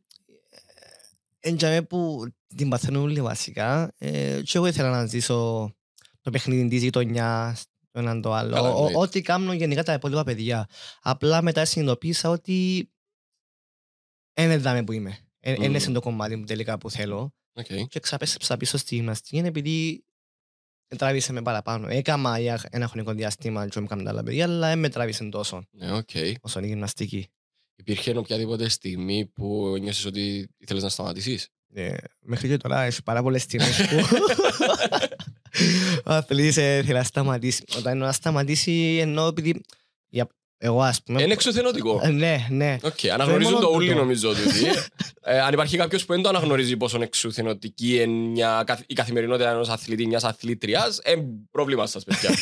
[1.39, 5.69] εν τζιαμέ που την παθαίνουν όλοι βασικά ε, και εγώ ήθελα να ζήσω
[6.25, 8.53] το παιχνίδι της γειτονιάς, το έναν το άλλο.
[8.53, 8.97] Καλά, Ο- εννοείται.
[8.99, 10.67] Ό,τι κάνουν γενικά τα υπόλοιπα παιδιά.
[11.01, 12.89] Απλά μετά συνειδητοποίησα ότι
[14.33, 15.17] δεν εν δαμέ που είμαι.
[15.39, 15.63] Δεν Μμμ.
[15.63, 17.33] είναι σε το κομμάτι μου τελικά που θέλω.
[17.53, 17.65] Οκ.
[17.87, 20.05] Και ξαπέστρεψα πίσω στη γυμναστική είναι επειδή
[20.97, 21.87] τράβησε με παραπάνω.
[21.87, 25.67] Έκαμα για ένα χρονικό διάστημα και έκανα τα άλλα παιδιά, αλλά δεν με τράβησε τόσο
[25.71, 26.09] Ναι, οκ.
[26.41, 27.27] όσο είναι η γυμναστική.
[27.75, 33.21] Υπήρχε οποιαδήποτε στιγμή που νιώσεις ότι ήθελες να σταματήσεις; Ε, μέχρι και τώρα έχει πάρα
[33.21, 34.05] πολλές στιγμές που
[36.05, 37.63] ο αθλητής ε, θέλει να σταματήσει.
[37.77, 39.61] Όταν εννοώ να σταματήσει εννοώ επειδή
[40.07, 40.27] για-
[40.57, 41.21] εγώ ας πούμε...
[41.21, 41.99] Είναι εξουθενωτικό.
[42.03, 42.77] Ε, Ναι, ναι.
[42.83, 43.99] Οκ, αναγνωρίζουν μόνο το όλοι τούτο.
[43.99, 44.39] νομίζω ότι.
[45.21, 49.49] ε, αν υπάρχει κάποιος που δεν το αναγνωρίζει πόσο εξουθενωτική είναι μια, καθ- η καθημερινότητα
[49.49, 51.13] ενός αθλητή, μιας αθλήτριας, ε,
[51.51, 52.29] πρόβλημα σας, παιδιά.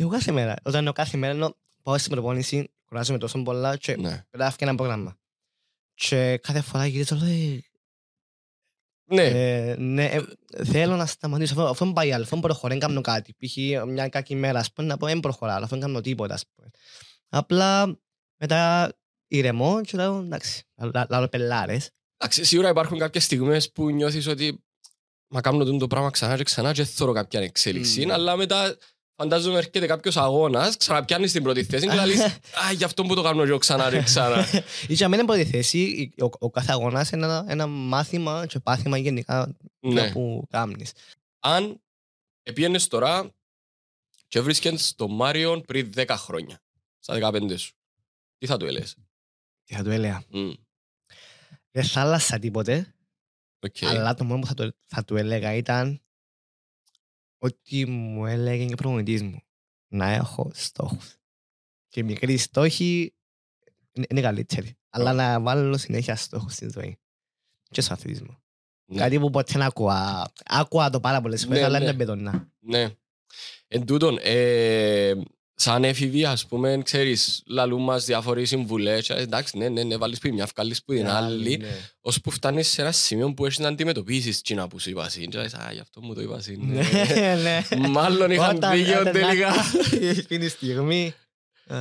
[0.00, 1.50] Εγώ κάθε μέρα, όταν εννοώ κάθε μέρα εννοώ
[1.82, 4.24] πάω στην προπόνηση, κουράζομαι τόσο πολλά και ναι.
[4.30, 5.16] πετάω ένα πρόγραμμα.
[5.94, 7.60] Και κάθε φορά γυρίζω λέω, «Ε,
[9.10, 10.24] ναι, Ε, ναι, ε,
[10.64, 11.52] θέλω να σταματήσω.
[11.54, 13.34] Αφού, αφού πάει άλλο, αφού προχωρώ, δεν κάνω κάτι.
[13.38, 13.86] Π.χ.
[13.86, 16.70] μια κακή μέρα, ας πούμε, να πω, δεν προχωράω, αφού δεν κάνω τίποτα, ας πούμε.
[17.28, 17.98] Απλά
[18.40, 18.92] μετά
[19.28, 21.90] ηρεμώ και λέω, εντάξει, λα- λαλώ πελάρες.
[22.16, 24.64] Εντάξει, σίγουρα υπάρχουν κάποιες στιγμές που νιώθεις ότι
[25.28, 28.12] μα κάνω το πράγμα ξανά και ξανά και θέλω κάποια εξέλιξη, Μμμ.
[28.12, 28.76] αλλά μετά
[29.20, 32.20] φαντάζομαι έρχεται κάποιος αγώνας, ξαναπιάνεις την πρώτη θέση και λες
[32.66, 34.46] «Α, γι' αυτό που το κάνω εγώ ξανά ρε ξανά».
[34.88, 38.96] Ή για μένα πρώτη θέση, ο, ο κάθε αγώνας είναι ένα, ένα μάθημα και πάθημα
[38.98, 40.10] γενικά ναι.
[40.10, 40.92] που κάνεις.
[41.38, 41.80] Αν
[42.42, 43.34] επίενες τώρα
[44.28, 46.60] και βρίσκες το Μάριον πριν 10 χρόνια,
[46.98, 47.72] στα 15 σου,
[48.38, 48.96] τι θα του έλεγες;
[49.64, 50.50] Τι θα του έλεγα; Μμ,
[51.70, 52.94] Δεν θα άλλασσα τίποτε,
[53.60, 53.76] οκ.
[53.82, 56.02] αλλά το μόνο που θα, το, θα του έλεγα ήταν
[57.38, 59.42] ότι μου έλεγε και ο προπονητής μου
[59.88, 61.16] να έχω στόχους.
[61.88, 63.14] Και οι μικροί στόχοι
[63.92, 64.78] είναι, είναι καλύτεροι.
[64.90, 66.98] Αλλά να βάλω συνέχεια στόχους στη ζωή.
[67.70, 68.42] Και στο αθλητισμό.
[68.84, 68.98] Ναι.
[68.98, 70.32] Κάτι που ποτέ εν άκουα.
[70.44, 71.84] Άκουα το πάρα πολλές φορές, Ναι, αλλά ναι.
[71.84, 72.52] δεν μπεδονά.
[72.58, 72.94] Ναι.
[73.68, 75.12] Εν τούτον, ε,
[75.60, 79.06] σαν έφηβοι, ας πούμε, ξέρεις, λαλούν μας διάφοροι συμβουλές.
[79.06, 81.56] και, Εντάξει, ναι, ναι, ναι, βάλεις πριν μια, βγάλεις που την άλλη.
[81.56, 81.68] Ναι.
[82.00, 85.30] Ως που φτάνεις σε ένα σημείο που έχεις να αντιμετωπίσεις τσίνα που σου είπα συν.
[85.30, 86.60] Και λες, α, γι' αυτό μου το είπα συν.
[86.64, 86.82] Ναι,
[87.42, 87.88] ναι.
[87.88, 89.52] Μάλλον είχαν Όταν- δίκαιο όταν- τελικά.
[90.18, 91.14] Εκείνη τη στιγμή.
[91.66, 91.76] α,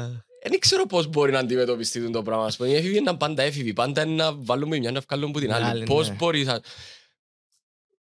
[0.50, 2.46] Δεν ξέρω πώς μπορεί να αντιμετωπιστεί το πράγμα.
[2.46, 3.74] Ας πούμε, οι έφηβοι είναι πάντα έφηβοι.
[3.74, 5.80] Πάντα είναι να βάλουμε μια να βγάλουμε που την Άλλη, άλλη.
[5.80, 5.86] ναι.
[5.86, 6.60] Πώς μπορεί να...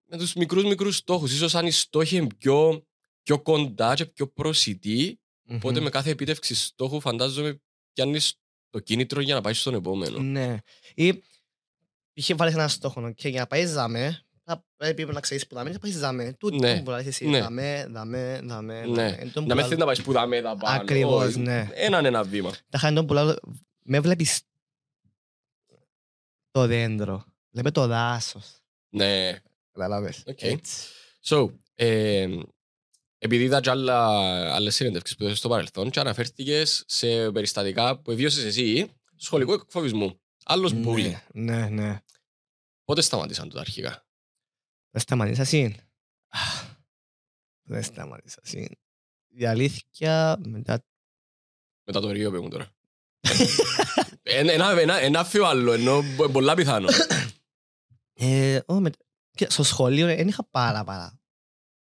[0.06, 1.32] Με τους μικρούς μικρούς στόχους.
[1.34, 2.86] Ίσως αν οι στόχοι είναι πιο,
[3.24, 5.20] πιο κοντά και πιο προσιτοί,
[5.54, 5.84] Οπότε μμμ.
[5.84, 7.62] με κάθε επίτευξη στόχου φαντάζομαι
[7.94, 8.34] πιάνεις
[8.70, 10.20] το κίνητρο για να πάεις στον επόμενο.
[10.20, 10.58] Ναι.
[10.96, 11.24] Ή
[12.14, 15.68] είχε βάλεις ένα στόχο και για να πάεις ζάμε, θα πρέπει να ξέρεις που δάμε
[15.70, 16.34] και να πάεις ζάμε.
[16.40, 16.82] Τούτο Ναι.
[16.84, 17.40] που λες εσύ, Ναι.
[17.42, 18.80] δάμε, δάμε, δάμε.
[18.86, 18.86] Ναι.
[18.96, 19.18] δάμε.
[19.20, 20.82] Εν τω Να που με λαλώ- θέλει να πάεις σπουδάμε εδώ πάνω.
[20.82, 21.40] Ακριβώς, Όχι.
[21.40, 21.70] ναι.
[21.74, 22.52] Έναν ένα βήμα.
[22.70, 23.38] Τα χάνει που λαλώ,
[23.84, 24.42] με βλέπεις
[26.52, 28.58] το δέντρο, βλέπε το δάσος.
[28.90, 29.40] Ναι.
[29.72, 30.24] Καταλάβες.
[30.28, 30.42] Οκ.
[30.42, 30.88] Έτσι.
[31.24, 32.28] So, ε,
[33.24, 34.08] επειδή είδα και άλλα,
[34.56, 40.22] άλλες συνέντευξεις που έδωσες στο παρελθόν και αναφέρθηκες σε περιστατικά που εβίωσες εσύ σχολικού εκφοβισμού.
[40.46, 41.22] Άλλος μπούλι.
[41.34, 42.00] Ναι, ναι, ναι.
[42.84, 44.08] Πότε σταματήσαν τούτα αρχικά;
[44.90, 45.76] Δεν σταματήσα συν.
[47.64, 48.68] Δεν σταματήσα συν.
[49.28, 50.86] Η αλήθεια μετά
[51.86, 52.72] Μετά το Ρίο μου τώρα.
[54.22, 56.88] Ένα- Ένα ένα- ένα αφιβάλλω, ενώ μπο- πολλά πιθανό.
[58.14, 58.92] Ε, ω, με-
[59.32, 61.20] και στο σχολείο δεν είχα πάρα πάρα.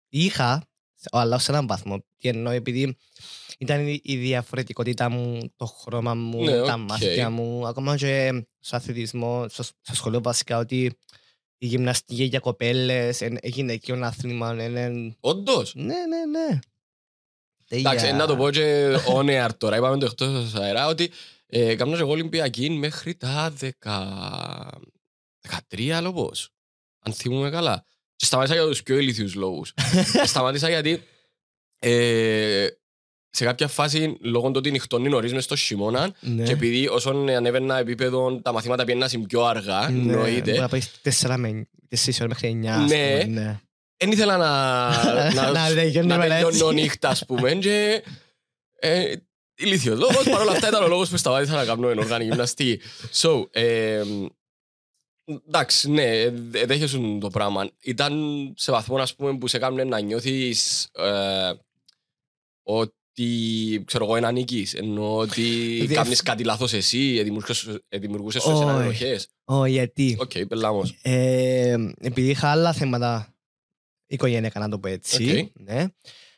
[0.10, 0.68] Είχα,
[1.12, 2.04] αλλά σε έναν βαθμό.
[2.18, 2.98] Και ενώ επειδή
[3.58, 6.80] ήταν η- η διαφορετικότητα μου, το χρώμα μου, Ναι, τα οκ.
[6.80, 10.84] μάτια μου, ακόμα και στο αθλητισμό, στο, στο σχολείο βασικά, ότι
[11.58, 15.16] η γυμναστική για κοπέλες, είναι γυναικείο άθλημα, είναι...
[15.20, 16.60] Όντως; Ναι, ναι, ναι.
[17.70, 18.18] Εντάξει, Τέλεια.
[18.18, 19.78] να το πω και on air τώρα.
[19.78, 21.12] Είπαμε το εκτός αέρα ότι
[21.48, 23.70] ε, κάνω και εγώ Ολυμπιακή μέχρι τα 10...
[25.72, 26.50] 13 άλλο πώς.
[27.00, 27.84] Αν θυμούμαι καλά.
[28.18, 29.74] Και σταμάτησα για τους πιο ηλίθιους λόγους.
[30.26, 31.04] σταμάτησα γιατί
[31.80, 32.68] ε,
[33.30, 36.44] σε κάποια φάση λόγω του ότι νυχτώνει νωρίς μες στο χειμώνα Ναι.
[36.44, 40.82] και επειδή όσον ανέβαινα επίπεδο τα μαθήματα πιένασαν πιο αργά, Ναι, εννοείται, Μπορεί να πάει
[41.02, 42.76] τέσσερα με τέσσερις ώρες μέχρι εννιά.
[42.76, 43.20] ας Ναι.
[43.22, 43.60] πούμε, ναι.
[43.98, 44.52] δεν ήθελα να,
[45.42, 46.82] να, Να τελειώνει η να μέρα τελειώνω έτσι.
[46.82, 48.04] νύχτα, ας πούμε, και
[48.80, 49.14] ε,
[49.56, 52.80] ηλίθιος λόγος, παρόλα αυτά ήταν ο λόγος που σταμάτησα να κάνω οργάνη γυμναστική.
[53.14, 54.02] So, ε,
[55.48, 57.70] εντάξει, ναι, ε, δε- δέχεσαι το πράγμα.
[57.82, 58.14] Ήταν
[58.58, 61.52] σε βαθμό, ας πούμε, που σε κάνουν να νιώθεις ε,
[62.64, 67.98] ότι, ξέρω εγώ, είναι ανήκεις, ενώ ότι Διεφ- κάνεις κάτι λάθος εσύ, ε, δημιουργούσες- ε,
[67.98, 68.62] δημιουργούσες σου Όχι.
[68.64, 69.28] εσένα ενοχές.
[69.44, 70.98] Ω, γιατί; Οκ, πελάμος.
[71.02, 73.36] Ε, επειδή είχα άλλα θέματα
[74.08, 75.40] οικογένεια, να το πω έτσι.
[75.56, 75.62] Οκ.
[75.68, 75.86] Ναι.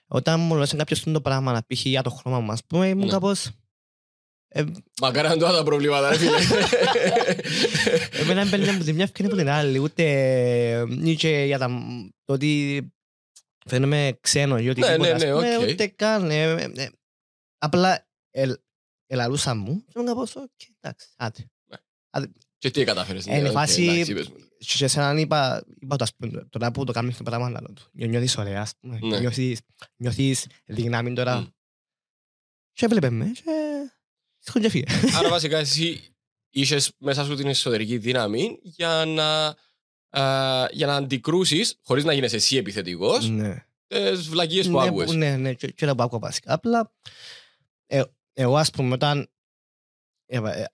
[0.08, 3.06] Όταν μου λες κάποιος το πράγμα να πήχε για το χρώμα μου, ας πούμε, ήμουν
[3.06, 3.12] Ναι.
[3.12, 3.50] κάπως...
[4.52, 4.64] Ε,
[5.02, 6.38] Μακάρι να είναι τώρα τα προβλήματα, ρε φίλε.
[8.22, 10.04] εμένα μπαίνει από τη μια ευκαιρία από την άλλη, ούτε
[11.04, 11.68] ή και για τα,
[12.24, 12.82] το ότι
[13.66, 15.70] φαίνομαι ξένο ή Ναι, οτιδήποτε, ναι, ας ναι, πούμε, οκ.
[15.70, 16.30] ούτε καν.
[16.32, 16.90] ε, ε, ε,
[17.58, 18.56] απλά ελ,
[19.08, 21.46] ελαλούσα μου και ήμουν κάπως, οκ, εντάξει, άντε.
[22.58, 23.26] Και τι κατάφερες.
[23.26, 24.36] ναι, Είναι οκ, φάση- εντάξει, είπες μου.
[24.58, 27.74] Και σε εσέναν είπα, είπα το, ας πούμε, τώρα που το κάνεις το πράγμα άλλο
[27.74, 27.90] του.
[27.92, 29.00] Νιώ- Νιώθεις ωραία, ας πούμε.
[29.02, 29.20] Ναι.
[29.20, 29.60] Νιώθεις,
[29.98, 31.14] νιώθεις δύναμη Μμ.
[31.16, 31.48] τώρα.
[32.74, 33.42] Και έβλεπε με και
[34.50, 35.16] σηκώνει και φύγε.
[35.18, 36.04] Άρα βασικά εσύ
[36.50, 39.56] είχες μέσα σου την εσωτερική δύναμη για να,
[40.22, 43.66] α, για να αντικρούσεις, χωρίς να γίνεις εσύ επιθετικός, Ναι.
[43.88, 45.12] τις βλακίες που Ναι, άκουες.
[45.12, 46.54] Ναι, ναι, και και όλα που άκουγα βασικά.
[46.54, 46.94] Απλά,
[47.86, 49.30] ε, εγώ ας πούμε όταν,
[50.26, 50.66] ε, ε,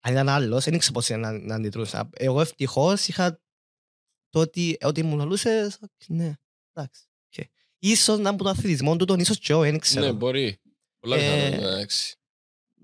[0.00, 2.08] αν ήταν άλλος, δεν ήξερα πώς είναι να, να αντιδρούσα.
[2.12, 3.40] Εγώ ευτυχώς είχα
[4.28, 6.32] το ότι, ότι μου λαλούσες, οκ, ναι,
[6.72, 7.02] εντάξει.
[7.38, 7.44] οκ.
[7.78, 10.06] Ίσως να από τον αθλητισμό του, τον ίσως και εγώ, δεν ξέρω.
[10.06, 10.60] Ναι, μπορεί.
[11.00, 12.16] Πολλά Ε, πιθανό, εντάξει.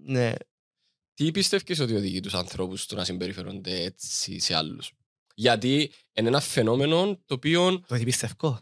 [0.04, 0.32] Ναι,
[1.14, 4.92] Τι πιστεύεις ότι οδηγεί τους ανθρώπους στο να συμπεριφέρονται έτσι σε άλλους;
[5.34, 7.80] Γιατί είναι ένα φαινόμενο το οποίο...
[7.86, 8.60] το ότι πιστεύω.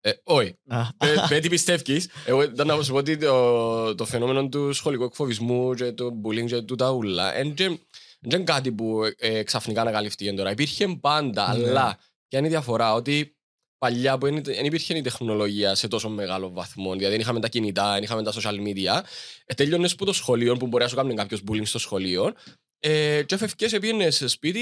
[0.00, 2.08] Ε, όχι, Α, Πε- πε τι πιστεύεις.
[2.26, 6.46] Εγώ ήταν να σου πω ότι το, το φαινόμενο του σχολικού εκφοβισμού και του bullying
[6.46, 10.50] και του τα ούλα δεν είναι κάτι που ε, ξαφνικά ανακαλυφθήκε τώρα.
[10.50, 11.68] Υπήρχε πάντα, Ναι.
[11.68, 13.35] αλλά ποια είναι η διαφορά; Ότι
[13.78, 16.92] παλιά που δεν υπήρχε η τεχνολογία σε τόσο μεγάλο βαθμό.
[16.92, 19.00] Δηλαδή δεν είχαμε τα κινητά, δεν είχαμε τα social media.
[19.46, 22.32] Ε, τέλειωνες που το σχολείο που μπορεί να σου κάνει κάποιος bullying στο σχολείο.
[22.78, 24.60] Ε, και έφευκες επίενες σπίτι,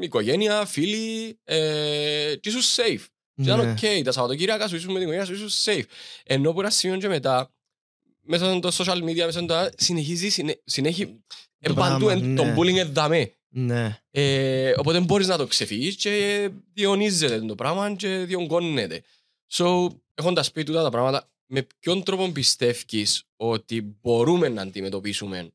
[0.00, 3.04] οικογένεια, φίλοι ε, και ήσουν safe.
[3.34, 3.70] Και ήταν Ναι.
[3.70, 5.84] οκ, τα Σαββατοκύριακα σου ήσουν με την οικογένεια σου, ήσουν safe.
[6.24, 7.52] Ενώ που ένα σημείο και μετά,
[8.20, 11.06] μέσα στο social media, μέσα στο συνεχίζεις, συνε, συνέχει,
[11.60, 12.54] Το παντού, πράγμα, εν- το ναι.
[12.58, 13.32] bullying εν δαμέ.
[13.54, 13.98] Ναι.
[14.10, 19.02] Ε, οπότε μπορείς να το ξεφύγεις και διονύζεται το πράγμα και διογκώνεται.
[19.52, 25.52] So, έχοντας πει τούτα τα πράγματα, με ποιον τρόπο πιστεύεις ότι μπορούμε να αντιμετωπίσουμε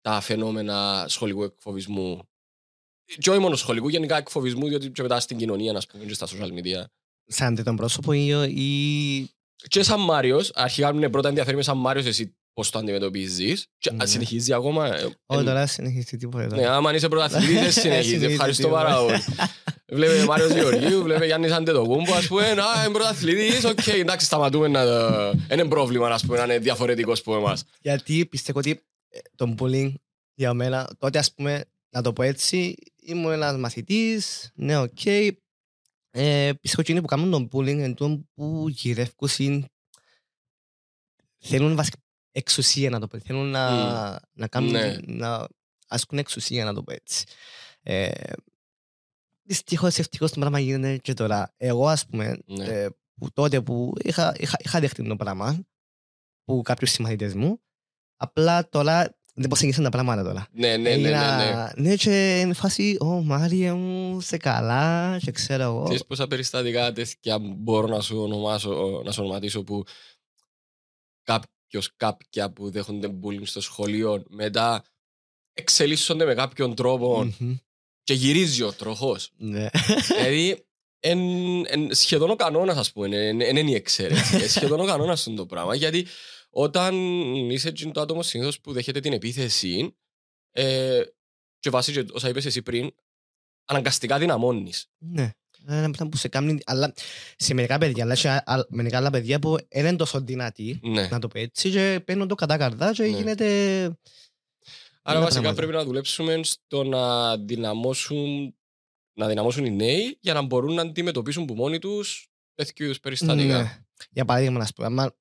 [0.00, 2.28] τα φαινόμενα σχολικού εκφοβισμού;
[3.18, 6.26] Και όχι μόνο σχολικού, γενικά εκφοβισμού, διότι και μετά στην κοινωνία, ας πούμε, και στα
[6.26, 6.84] social media.
[7.26, 9.30] Σαν τρίτον πρόσωπο ή, ή
[9.68, 13.90] Και σαν Μάριος, αρχικά με πρώτα ενδιαφέρει με σαν Μάριος εσύ πώς το αντιμετωπίζεις και
[13.92, 14.06] Ναι.
[14.06, 14.86] συνεχίζει ακόμα.
[14.98, 16.56] ε, Όχι εν- τώρα συνεχίσει τίποτα.
[16.56, 18.08] Ναι, άμα είσαι πρωταθλητής, δεν συνεχίζει.
[18.08, 18.82] Συνεχίζει Ευχαριστώ τίποτα.
[18.82, 19.18] πάρα πολύ.
[19.94, 24.84] Βλέπε Μάριος Γεωργίου, βλέπε Γιάννης Αντετοκούνμπο, ας πούμε, να, είναι πρωταθλητής, οκ, εντάξει, σταματούμε να
[24.84, 25.38] το...
[25.52, 27.64] Είναι πρόβλημα, ας πούμε, να είναι διαφορετικός που εμάς.
[27.80, 28.70] Γιατί πιστεύω ότι
[29.08, 29.92] ε, το bullying
[30.34, 35.04] για μένα, τότε ας πούμε, να το πω έτσι, ήμουν ένας μαθητής, ναι, οκ.
[35.06, 39.64] Ε, πιστεύω ότι είναι που κάνουν τον bullying εν τζείνοι που γυρεύκουν συν-
[41.38, 41.96] θέλουν βασικά
[42.32, 43.18] εξουσία να το πω.
[43.18, 43.70] Θέλουν να,
[44.32, 44.96] να κάνουν, Ναι.
[45.06, 45.48] να
[45.88, 47.24] ασκούν εξουσία να το πω έτσι.
[47.82, 48.10] Ε,
[49.42, 51.52] δυστυχώς, ευτυχώς το πράγμα γίνεται και τώρα.
[51.56, 52.64] Εγώ ας πούμε, Ναι.
[52.64, 55.58] ε, που τότε που είχα, είχα, είχα δεχτεί το πράγμα
[56.44, 57.60] που κάποιους συμμαθητές μου,
[58.16, 60.46] απλά τώρα δεν προσεγγίσαν τα πράγματα τώρα.
[60.52, 61.08] Ναι, ναι, ναι, ναι, ναι.
[61.08, 65.82] Έγινα- ναι, και είναι φάση, «Ω, Μάριε μου, σε καλά, και ξέρω εγώ.
[65.84, 69.84] Ξέρεις πόσα περιστατικά τέτοια μπορώ να σου ονομάσω, να σου ονοματίσω που
[71.72, 74.84] κάποιος, κάποια που δέχονται bullying στο σχολείο μετά
[75.52, 77.56] εξελίσσονται με κάποιον τρόπο Μμμ,
[78.02, 79.30] και γυρίζει ο τροχός.
[79.36, 79.68] Ναι.
[80.06, 80.66] δηλαδή,
[81.00, 81.18] εν,
[81.66, 84.36] εν, σχεδόν ο κανόνας, ας πούμε, δεν είναι η εξαίρεση.
[84.36, 85.74] Ε, σχεδόν ο κανόνας είναι το πράγμα.
[85.74, 86.06] Γιατί
[86.50, 86.94] όταν
[87.34, 89.96] είσαι εκείνο το άτομο συνήθως που δέχεται την επίθεση
[90.50, 91.02] ε,
[91.58, 92.94] και βάσει και όσα είπες εσύ πριν,
[93.64, 94.86] αναγκαστικά δυναμώνεις.
[94.98, 95.30] Ναι.
[95.68, 96.92] Είναι ένα πράγμα που σε κάνει, αλλά
[97.36, 101.06] σε μερικά παιδιά, αλλά σε α- μερικά άλλα παιδιά που δεν είναι τόσο δυνατοί, Ναι.
[101.08, 103.08] να το πω έτσι, και παίρνουν το κατά καρδά και Ναι.
[103.08, 103.46] γίνεται...
[105.04, 105.54] Άρα είναι βασικά πράγματα.
[105.54, 108.54] πρέπει να δουλέψουμε στο να δυναμώσουν,
[109.18, 113.62] να δυναμώσουν οι νέοι για να μπορούν να αντιμετωπίσουν που μόνοι τους τέτοιου είδους περιστατικά.
[113.62, 113.78] Ναι.
[114.10, 115.14] Για παράδειγμα, να σου πω, άμα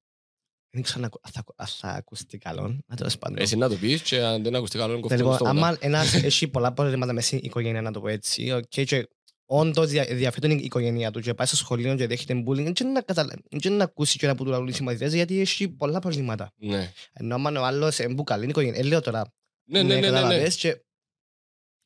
[0.73, 3.37] δεν ξέρω αν ακου- αν θα, ακου- αν θα ακουστεί καλό, να τέλος πάντων.
[3.37, 5.77] Εσύ να το πεις και αν δεν ακουστεί καλό, εν να κοφτεί Λοιπόν, στο άμα
[5.79, 9.07] ένας έχει πολλά προβλήματα μέσα στην οικογένεια, να το πω έτσι, οκ, και
[9.53, 13.01] όντως δια- ενδιαφέρει την οικογένεια του και πάει στο σχολείο και δέχεται bullying, δεν να,
[13.01, 13.33] καταλα...
[13.49, 16.51] δεν να ακούσει και τα που του λαλούν οι συμμαθητές, γιατί έχει πολλά προβλήματα.
[16.57, 16.91] Ναι.
[17.13, 19.33] Ενώ άμα ο άλλος είναι που καλή οικογένεια, ε, λέω τώρα,
[19.69, 20.05] Ναι, ναι, ναι, ναι, ναι.
[20.07, 20.81] καταλαβες, και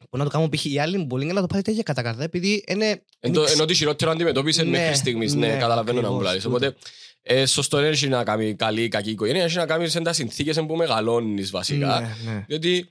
[0.09, 0.65] που να το κάνουν π.χ.
[0.65, 3.03] οι άλλοι bullying, να το πάρει τέτοια κατά καρδά, επειδή είναι...
[3.19, 5.33] Εν το- Ενώ τη χειρότερο αντιμετώπισε Ναι, μέχρι στιγμής.
[5.33, 6.43] Ναι, ναι, καταλαβαίνω να μου ακριβώς, λάβεις.
[6.43, 6.55] τούτο.
[6.55, 6.75] Οπότε,
[7.21, 10.13] ε, σωστό δεν έχει να κάνει καλή ή κακή οικογένεια, έχει να κάνεις σε τα
[10.13, 11.99] συνθήκες που μεγαλώνεις βασικά.
[11.99, 12.45] Ναι, ναι.
[12.47, 12.89] Διότι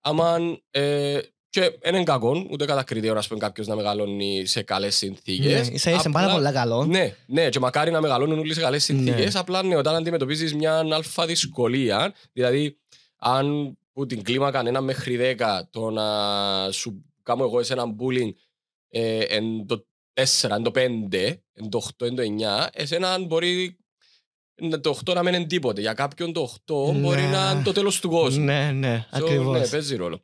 [0.00, 0.38] άμα
[0.70, 1.18] ε,
[1.60, 5.68] και δεν είναι κακό, ούτε κατακριτέο να πούμε κάποιος να μεγαλώνει σε καλές Ναι, συνθήκες.
[5.68, 6.84] ίσα ίσα πάρα Απλά- πολλά καλό.
[6.84, 9.34] Ναι, ναι, και μακάρι να μεγαλώνουν όλοι σε καλές συνθήκες.
[9.36, 12.78] Απλά ναι, όταν αντιμετωπίζεις μια αλφα δυσκολία, δηλαδή
[13.18, 16.06] αν που την κλίμακα ένα μέχρι δέκα το να
[16.72, 18.30] σου κάνω εγώ εσένα bullying
[18.88, 20.24] ε, εν το 4,
[20.56, 23.76] εν το 5, εν το 8, εν το 9, εσένα μπορεί
[24.60, 25.80] να- το 8 να μην είναι τίποτε.
[25.80, 26.98] Για κάποιον το 8 Ναι.
[26.98, 28.44] μπορεί να είναι το τέλος του κόσμου.
[28.44, 29.68] Ναι, ναι, So, Ναι, ακριβώς.
[29.68, 30.20] παίζει ρόλο.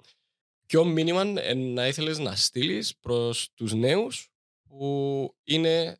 [0.72, 4.30] Ποιο μήνυμα ε, να ήθελες να στείλεις προς τους νέους
[4.68, 5.98] που είναι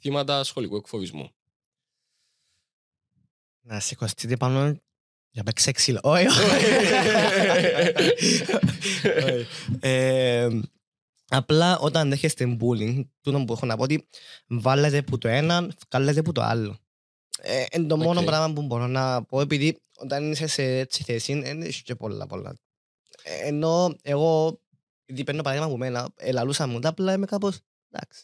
[0.00, 1.30] θύματα σχολικού εκφοβισμού.
[3.60, 4.80] Να σηκωστείτε πάνω
[5.30, 6.00] για παίξε ξύλο.
[6.02, 6.40] Όχι, όχι.
[9.24, 9.46] Όχι.
[9.80, 10.60] Ε,
[11.28, 14.08] Απλά όταν δέχεστε bullying, τούτο που έχω να πω ότι
[14.46, 16.78] βάλετε που το ένα, βγάλετε που το άλλο.
[17.42, 18.26] Ε, είναι το μόνο Οκ.
[18.26, 22.26] πράγμα που μπορώ να πω, επειδή όταν είσαι σε έτσι θέση, δεν έχει και πολλά
[22.26, 22.54] πολλά.
[23.22, 24.60] Ε, Ενώ εγώ,
[25.06, 27.58] επειδή παίρνω παράδειγμα από μένα, ελαλούσα μου τα απλά είμαι κάπως,
[27.90, 28.22] εντάξει.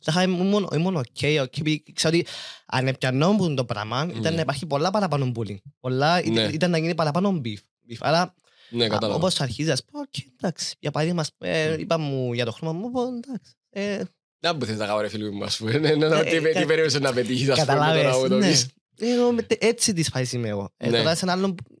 [0.00, 1.04] Θα ήμουν, ήμουν ok,
[1.42, 2.26] ok, επειδή ξέρω ότι
[2.66, 4.30] αν επκιανόμουν το πράγμα, ήταν Ναι.
[4.30, 5.56] να υπάρχει πολλά παραπάνω bullying.
[5.80, 6.26] Πολλά, Ναι.
[6.40, 7.56] ήταν, ήταν να γίνει παραπάνω beef.
[7.88, 7.96] beef.
[8.00, 8.34] Άρα
[8.70, 9.18] Ναι, Α, κατάλαβα.
[9.18, 10.74] Όπως αρχίζει, ας πω, «Ok, εντάξει.
[10.80, 11.80] Για παράδειγμα, ας πούμε, ε, Μμ.
[11.80, 13.52] είπα μου για το χρώμα μου, πω, εντάξει.
[13.70, 14.02] Ε,
[14.40, 15.70] Να που θες να κάνω ρε φίλοι μου, ας πούμε.
[15.78, 18.18] Ναι, ναι, Ε, ναι, Τι κα- τι περίμενες να πετύχεις, ας πούμε, τώρα Καταλάβες, να
[18.18, 18.48] μου το ναι.
[18.50, 18.68] πεις.
[19.00, 20.72] Ε, εγώ με τε- έτσι της φάσης είμαι εγώ.
[20.76, 20.98] Ε, Ναι.
[20.98, 21.77] Τώρα σε έναν άλλον, ε,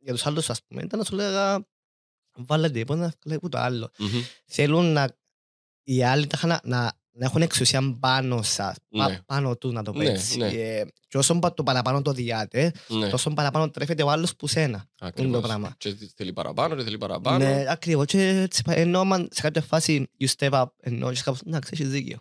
[0.00, 1.66] για τους άλλους, ας πούμε, ήταν να σου λέγα,
[2.36, 3.90] βάλετε, πω να λέγω το άλλο.
[3.98, 4.08] Μμμ.
[4.46, 5.16] Θέλουν να,
[5.82, 9.20] οι άλλοι τα είχαν να, να, να έχουν εξουσία πάνω σας, πα- Ναι.
[9.26, 10.36] πάνω τους, να το πω Ναι, έτσι.
[10.38, 10.46] ναι.
[10.48, 14.46] Ε, και όσο πα- το παραπάνω το διάτε, Ναι, τόσο παραπάνω τρέφεται ο άλλος που
[14.46, 14.88] σένα.
[14.98, 15.42] ακριβώς.
[15.42, 15.74] πράγμα.
[15.78, 17.38] Και θέλει παραπάνω, και θέλει παραπάνω.
[17.38, 18.06] Ναι, ακριβώς.
[18.06, 18.80] Και έτσι, πάει.
[18.80, 22.18] ενώ άμα σε κάποια φάση you step up, ενώ έχεις κάπως, εντάξει, έχεις δίκιο.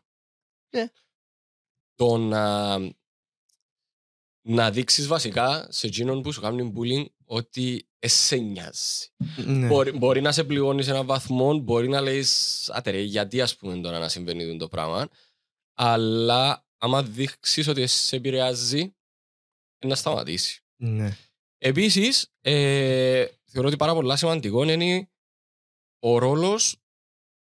[0.69, 0.85] Ε.
[1.95, 2.77] Το να,
[4.41, 9.07] να δείξεις βασικά σε εκείνον που σου κάνει bullying ότι σε νοιάζει.
[9.45, 9.67] Ναι.
[9.67, 12.25] Μπορεί, μπορεί να σε πληγώνει σε έναν βαθμό, μπορεί να λέει
[12.67, 15.09] Άτε ρε, γιατί ας πούμε τώρα να συμβαίνει το πράγμα.
[15.73, 18.95] Αλλά άμα δείξεις ότι σε επηρεάζει,
[19.85, 20.63] να σταματήσει.
[20.75, 21.17] Ναι.
[21.57, 25.09] Επίσης, ε, θεωρώ ότι πάρα πολύ σημαντικό είναι
[25.99, 26.75] ο ρόλος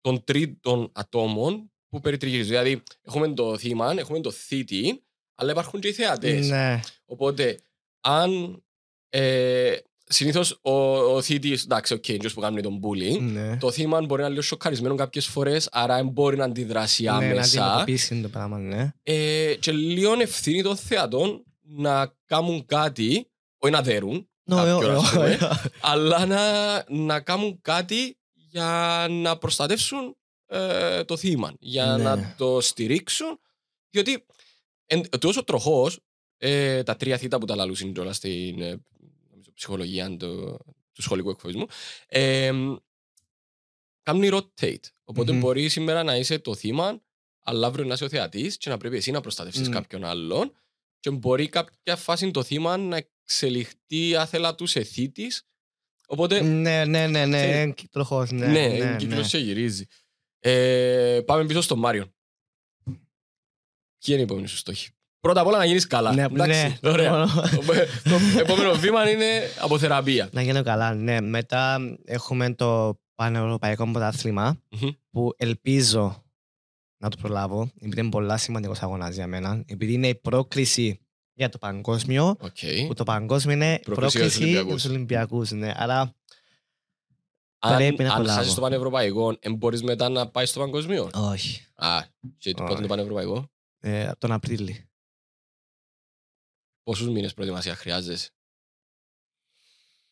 [0.02, 2.50] των τρίτων ατόμων που περιτριγυρίζουν.
[2.50, 5.04] Δηλαδή, έχουμε το θύμα, έχουμε το θήτη,
[5.36, 6.50] αλλά υπάρχουν και οι θεατές.
[6.50, 6.80] Ναι.
[7.06, 7.60] Οπότε,
[8.00, 8.62] αν
[9.10, 9.76] ε,
[10.10, 13.58] συνήθως ο, ο θήτης, εντάξει, ο okay, που κάνει τον bullying, Ναι.
[13.58, 17.16] το θύμα μπορεί να είναι λίγο σοκαρισμένο κάποιες φορές, άρα μπορεί να αντιδράσει Ναι, να
[17.18, 17.64] άμεσα.
[17.66, 18.94] αντιμετωπίσει το πράγμα, ναι.
[19.04, 25.38] ε, και λίγο ευθύνη των θεατών να κάνουν κάτι, όχι να δέρουν, κάποιον, ας πούμε,
[25.82, 26.42] αλλά να,
[26.90, 30.16] να κάνουν κάτι για να προστατεύσουν
[30.48, 32.04] ε, το θύμα, για Ναι.
[32.04, 33.40] να το στηρίξουν.
[33.90, 34.26] Διότι
[34.86, 36.00] εν, τόσο τροχός,
[36.38, 38.82] ε, τα τρία θήτα που τα λαλούσαν κιόλας στην ε, νομίζω,
[39.58, 40.60] ψυχολογία του,
[40.94, 41.66] του σχολικού εκφοβισμού,
[42.08, 42.52] ε,
[44.04, 44.84] κάνουν rotate.
[45.04, 45.40] Οποτε Μμμ.
[45.40, 47.02] μπορείς σήμερα να είσαι το θύμα,
[47.44, 49.72] αλλά αύριο να είσαι ο θεατής και να πρέπει εσύ να προστατεύσει Μμ.
[49.72, 50.52] κάποιον άλλον.
[51.00, 55.44] Και μπορεί κάποια φάση το θύμα να εξελιχθεί άθελα του σε θήτης.
[56.08, 58.48] Οπότε, Ναι, ναι, ναι, ναι, Ξέρει- τροχός, ναι.
[58.48, 59.28] ναι, ναι, κύκλος ναι.
[59.28, 59.86] και γυρίζει.
[60.40, 62.14] Ε, πάμε πίσω στον Μάριο.
[62.84, 63.00] Ποιοι
[64.16, 64.90] είναι οι επόμενοι σου στόχοι;
[65.28, 66.14] Πρώτα απ' όλα να γίνεις καλά.
[66.14, 66.90] Ναι, Εντάξει, ναι.
[66.90, 67.26] ωραία.
[68.04, 69.26] το επόμενο βήμα είναι
[69.60, 70.30] από θεραπεία.
[70.32, 71.22] Να γίνω καλά, ναι.
[71.22, 74.90] Μετά έχουμε το Πανευρωπαϊκό Πρωτάθλημα Μμμ.
[75.12, 76.24] που ελπίζω
[76.98, 79.64] να το προλάβω, επειδή είναι πολλά σημαντικός αγώνας για μένα.
[79.68, 81.00] Επειδή είναι η πρόκληση
[81.34, 82.58] για το παγκόσμιο, Οκ.
[82.88, 84.82] που το παγκόσμιο είναι Πρόκληση για τους πρόκληση για Ολυμπιακούς.
[84.82, 85.52] τους Ολυμπιακούς.
[85.52, 85.72] Ναι.
[85.76, 86.16] Άρα
[87.60, 88.38] Αν, πρέπει να αν προλάβω.
[88.38, 91.10] χάσεις το πανευρωπαϊκό, ε, μπορείς μετά να πάεις στο παγκοσμίο.
[91.14, 91.66] όχι.
[91.76, 92.00] Α,
[92.38, 92.82] και πότε είναι Όχι.
[92.82, 94.82] το πανευρωπαϊκό; Ε, τον Απρίλη.
[96.88, 98.30] Πόσους μήνες προετοιμασία χρειάζεσαι;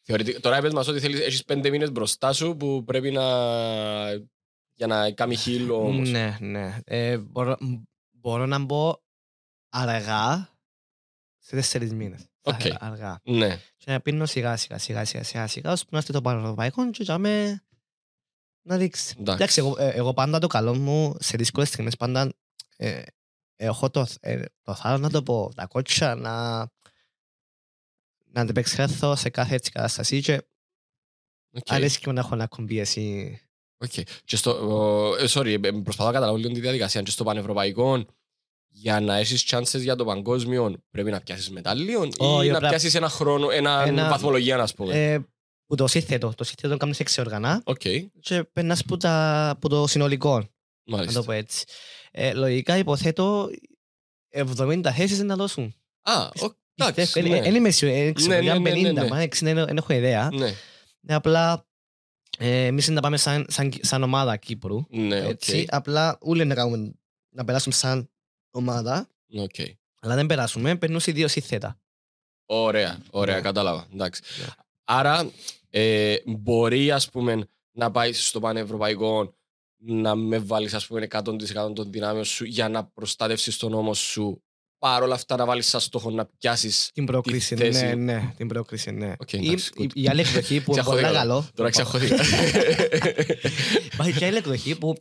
[0.01, 3.23] Θεωρητικά, τώρα είπες μας ότι θέλεις, έχεις πέντε μήνες μπροστά σου που πρέπει να...
[4.73, 6.09] για να κάνει χείλο όμως.
[6.09, 6.79] Ναι, ναι.
[6.83, 7.73] Ε, μπορώ, μ,
[8.11, 8.95] μπορώ να μπω
[9.69, 10.57] αργά
[11.37, 12.29] σε τέσσερις μήνες.
[12.41, 12.61] Οκ.
[12.79, 13.19] Αργά.
[13.23, 13.59] Ναι.
[13.77, 17.03] Και να πίνω σιγά σιγά σιγά σιγά σιγά σιγά ώσπου να είστε το πανευρωπαϊκό και
[17.03, 17.63] για με
[18.61, 19.15] να δείξει.
[19.19, 19.35] Εντάξει.
[19.35, 22.33] Εντάξει, εγώ, ε, εγώ πάντα το καλό μου σε δύσκολες στιγμές πάντα
[22.77, 23.01] ε,
[23.55, 26.57] έχω το, ε, το θάρρος να το πω, τα κότσια να
[28.31, 30.41] να αντεπεξέλθω σε κάθε έτσι κατάσταση και
[31.51, 31.71] Οκ.
[31.71, 33.39] αρέσκει μου να έχω να έχουν πίεση.
[33.77, 33.91] Οκ.
[34.25, 37.01] Και στο, ο, ε, sorry, ε, προσπαθώ να καταλάβω λίγο τη διαδικασία.
[37.01, 38.05] Και στο πανευρωπαϊκό,
[38.67, 42.69] για να έχεις chances για το παγκόσμιο, πρέπει να πιάσεις μετάλλιο ή Όχι, να απλά-
[42.69, 45.11] πιάσεις ένα χρόνο, ένα, Ένα- βαθμολογία, ας πούμε.
[45.13, 45.19] Ε,
[45.65, 47.81] που το σύνθετο, το σύνθετο κάνεις έξι όργανα Οκ,
[48.19, 51.19] και περνάς που, τα, που το συνολικό, να μάλιστα.
[51.19, 51.65] το πω έτσι.
[52.17, 53.49] Ε, λογικά υποθέτω
[54.29, 55.75] 70 θέσεις να δώσουν.
[56.01, 57.37] Α, ο, εντάξει, Πιστεύω, ναι.
[57.37, 59.07] ε, Δεν είμαι σίγουρος, δεν ξέρω, Ναι, για ναι, ναι, ναι, 50, ναι.
[59.09, 60.29] μα, 60, δεν δεν έχω ιδέα.
[60.33, 60.47] Ναι,
[61.07, 61.65] Ε, Απλά
[62.37, 64.85] ε, εμείς είναι να πάμε σαν, σαν, σαν ομάδα Κύπρου.
[64.89, 65.29] ναι, οκ.
[65.29, 65.65] έτσι.
[65.69, 66.93] Απλά όλοι να, κάνουμε,
[67.29, 68.09] να περάσουμε σαν
[68.51, 69.55] ομάδα, Οκ.
[70.01, 71.79] αλλά δεν περάσουμε, περνούν οι δύο σύνθετα.
[72.45, 73.41] Ωραία, ωραία, Ναι.
[73.41, 73.87] κατάλαβα.
[73.93, 74.21] Εντάξει.
[74.39, 74.45] Ναι.
[74.83, 75.31] Άρα,
[75.69, 79.35] ε, μπορεί, ας πούμε, να πάει στο πανευρωπαϊκό
[79.77, 84.39] να με βάλεις, ας πούμε, 100% των δυνάμεων σου για να προστατεύσεις τον νόμο σου.
[84.77, 87.85] Παρ' όλα αυτά να βάλεις σαν στόχο να πιάσεις Την πρόκληση, θέση.
[87.85, 89.13] ναι, ναι, την πρόκληση, ναι.
[89.19, 89.89] Οκ, Ή- εντάξει, η, good.
[89.93, 91.17] η άλλη εκδοχή που είναι Ξεχώθηκα πολύ τώρα.
[91.17, 91.47] καλό.
[91.53, 92.15] Τώρα ξεχώθηκα.
[93.93, 94.95] Υπάρχει και άλλη εκδοχή που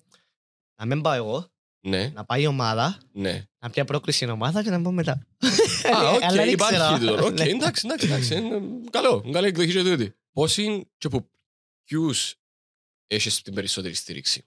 [0.81, 1.49] να μην πάω εγώ,
[1.87, 3.45] ναι, να πάει η ομάδα, ναι.
[3.59, 5.13] να πιάσει πρόκληση η ομάδα και να μπω μετά.
[5.13, 6.99] Α, οκ, Αλλά δεν υπάρχει ξέρω.
[6.99, 7.27] τούτο.
[7.27, 7.45] Οκ, Ναι.
[7.45, 8.35] εντάξει, εντάξει, εντάξει.
[8.35, 8.61] είναι
[8.91, 10.15] Καλό, καλή εκδοχή και τούτη.
[10.33, 11.29] Πώς είναι και από
[11.85, 12.35] ποιους
[13.07, 14.45] έχεις την περισσότερη στήριξη;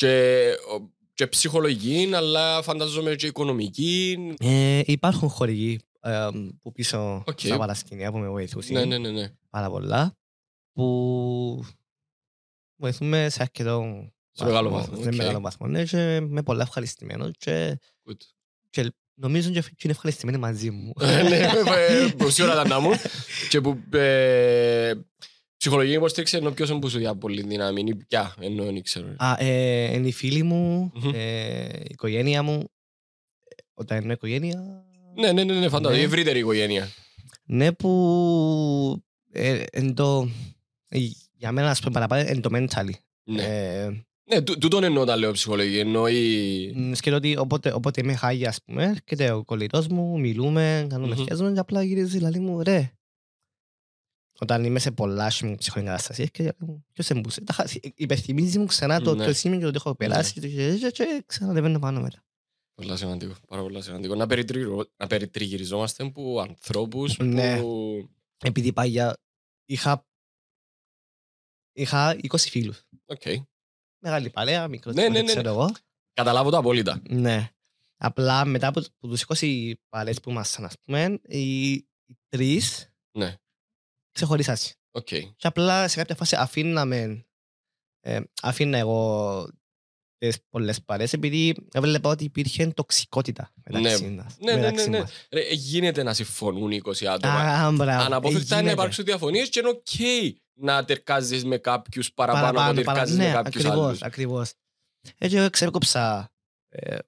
[0.00, 4.18] Και, ο- και ψυχολογική, αλλά φαντάζομαι και οικονομική.
[4.38, 6.28] Ε, υπάρχουν χορηγοί ε,
[6.60, 7.40] που πίσω Οκ.
[7.40, 9.32] στα παρασκηνία που με βοηθούσαν Ναι, ναι, ναι, ναι.
[9.50, 10.16] πάρα πολλά
[10.72, 11.64] που
[12.76, 15.14] βοηθούμε σε αρκετό Σε μεγάλο βαθμό, σε οκ.
[15.14, 18.16] μεγάλο βαθμό ναι, και είμαι πολλά ευχαριστημένος και, Good.
[18.70, 20.92] και νομίζω και είναι ευχαριστημένοι μαζί μου.
[21.00, 22.90] Ε, Ναι, ε, πόση ώρα ήταν να μου.
[23.48, 24.92] Και που ε,
[25.60, 29.06] ψυχολογική υποστήριξη ενώ ποιος που σου διά πολύ δύναμη ή ποια, ενώ δεν ξέρω.
[29.16, 31.10] Α, ε, είναι οι φίλοι μου, Μμμ.
[31.14, 32.52] ε, η οικογένεια μου.
[32.58, 34.84] Ε, Όταν εννοώ οικογένεια,
[35.16, 35.96] Ναι, ναι, ναι, ναι, φαντάζομαι.
[35.96, 36.02] Ναι.
[36.02, 36.88] Η ευρύτερη οικογένεια.
[37.44, 40.28] ναι που ε, εν το,
[40.88, 40.98] ε,
[41.36, 42.92] για μένα ας πούμε παραπάνω είναι το mentally.
[43.24, 45.78] Ναι, Ε, ναι τού- τούτον εννοώ όταν λέω ψυχολογική.
[45.78, 46.72] Εννοεί...
[46.76, 51.14] Μ, Σκέφτομαι ότι όποτε, όποτε είμαι χάγια, ας πούμε, έρχεται ο κολλητός μου, μιλούμε, κάνουμε
[51.14, 51.24] Μμμ.
[51.24, 52.90] σχέσεις και απλά γυρίζει, λέει μου, ρε,
[54.40, 57.40] όταν είμαι σε πολλά άσχημη ψυχοεγκαταστασίες και λέω, ποιος εμπούσε.
[57.40, 59.24] Τα χα- Υπενθυμίζει μου ξανά το Ναι.
[59.24, 62.24] ποιος είμαι και το τι έχω περάσει και το- και- και- και ξαναδεβαίνω πάνω μετά.
[62.74, 63.34] Πολλά σημαντικό.
[63.48, 64.14] Πάρα πολλά σημαντικό.
[64.14, 67.60] Να, περιτριγυρο- να περιτριγυριζόμαστε που ανθρώπους Ναι.
[67.60, 68.08] που...
[68.42, 69.16] Επειδή πάγια
[69.64, 70.06] είχα,
[71.72, 72.82] είχα 20 φίλους.
[73.06, 73.22] Οκ.
[74.02, 75.70] Μεγάλη παρέα, μικρός Ναι, ναι, ναι, ξέρω εγώ.
[76.12, 77.02] Καταλάβω το απόλυτα.
[77.08, 77.50] Ναι.
[77.96, 81.88] Απλά μετά από, από τους 20 παρέες που ήμασταν, ας πούμε, οι, οι
[82.28, 83.34] τρεις Ναι.
[84.12, 84.56] Ξεχωρίσαν.
[84.90, 85.06] Οκ.
[85.06, 87.24] Και απλά σε κάποια φάση αφήναμε,
[88.00, 89.48] ε, αφήνα εγώ
[90.18, 94.22] τις πολλές παρέες επειδή έβλεπα ότι υπήρχε τοξικότητα μεταξύ Ναι.
[94.22, 94.36] μας.
[94.38, 94.98] Ναι, ναι, ναι, μεταξύ ναι.
[95.00, 95.10] μας.
[95.30, 97.34] Ρε, ε, γίνεται να συμφωνούν 20 άτομα.
[97.34, 98.04] Α, μπράβο.
[98.04, 98.72] Αναπόφευκτα Ε, να γίνεται.
[98.80, 99.86] υπάρξουν διαφωνίες και είναι οκ
[100.60, 104.02] να τερκάζεις με κάποιους παραπάνω από παραπάνω, ότι παρα- τερκάζεις ναι, με κάποιους ακριβώς, άλλους.
[104.02, 104.52] ακριβώς.
[105.18, 106.30] Έτσι εγώ ξέκοψα
[106.68, 106.98] ε,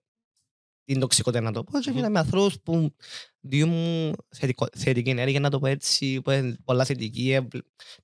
[0.85, 1.97] την τοξικότητα να το πω και Μμμ.
[1.97, 2.95] έγινα με ανθρώπους που
[3.41, 7.33] δίουν θετικο- θετική ενέργεια να το πω έτσι, που είναι πολλά θετική.
[7.33, 7.41] ε,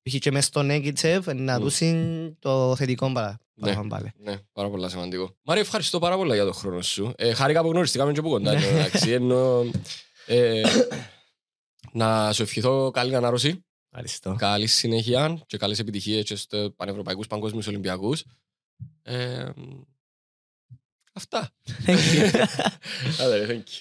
[0.02, 0.14] Π.χ.
[0.18, 1.62] και μες στο negative να Μμ.
[1.62, 3.70] δούσουν το θετικό παρα- Ναι.
[3.72, 4.12] πράγμα πάλι.
[4.16, 5.36] Ναι, πάρα πολλά σημαντικό.
[5.42, 7.12] Μάριε, ευχαριστώ πάρα πολλά για τον χρόνο σου.
[7.16, 8.52] Ε, χάρηκα που γνωριστήκαμε και από κοντά.
[8.54, 8.66] Ναι.
[8.66, 9.64] εντάξει, ενώ,
[10.26, 10.62] ε,
[11.92, 14.34] να σου ευχηθώ καλή ανάρρωση, Ευχαριστώ.
[14.38, 18.24] καλή συνέχεια και καλές επιτυχίες και στους Πανευρωπαϊκούς Παγκόσμιους Ολυμπιακούς.
[19.02, 19.48] Ε,
[21.18, 21.44] Ofte.
[21.84, 22.00] Tenk.
[23.18, 23.76] ja, det er flink.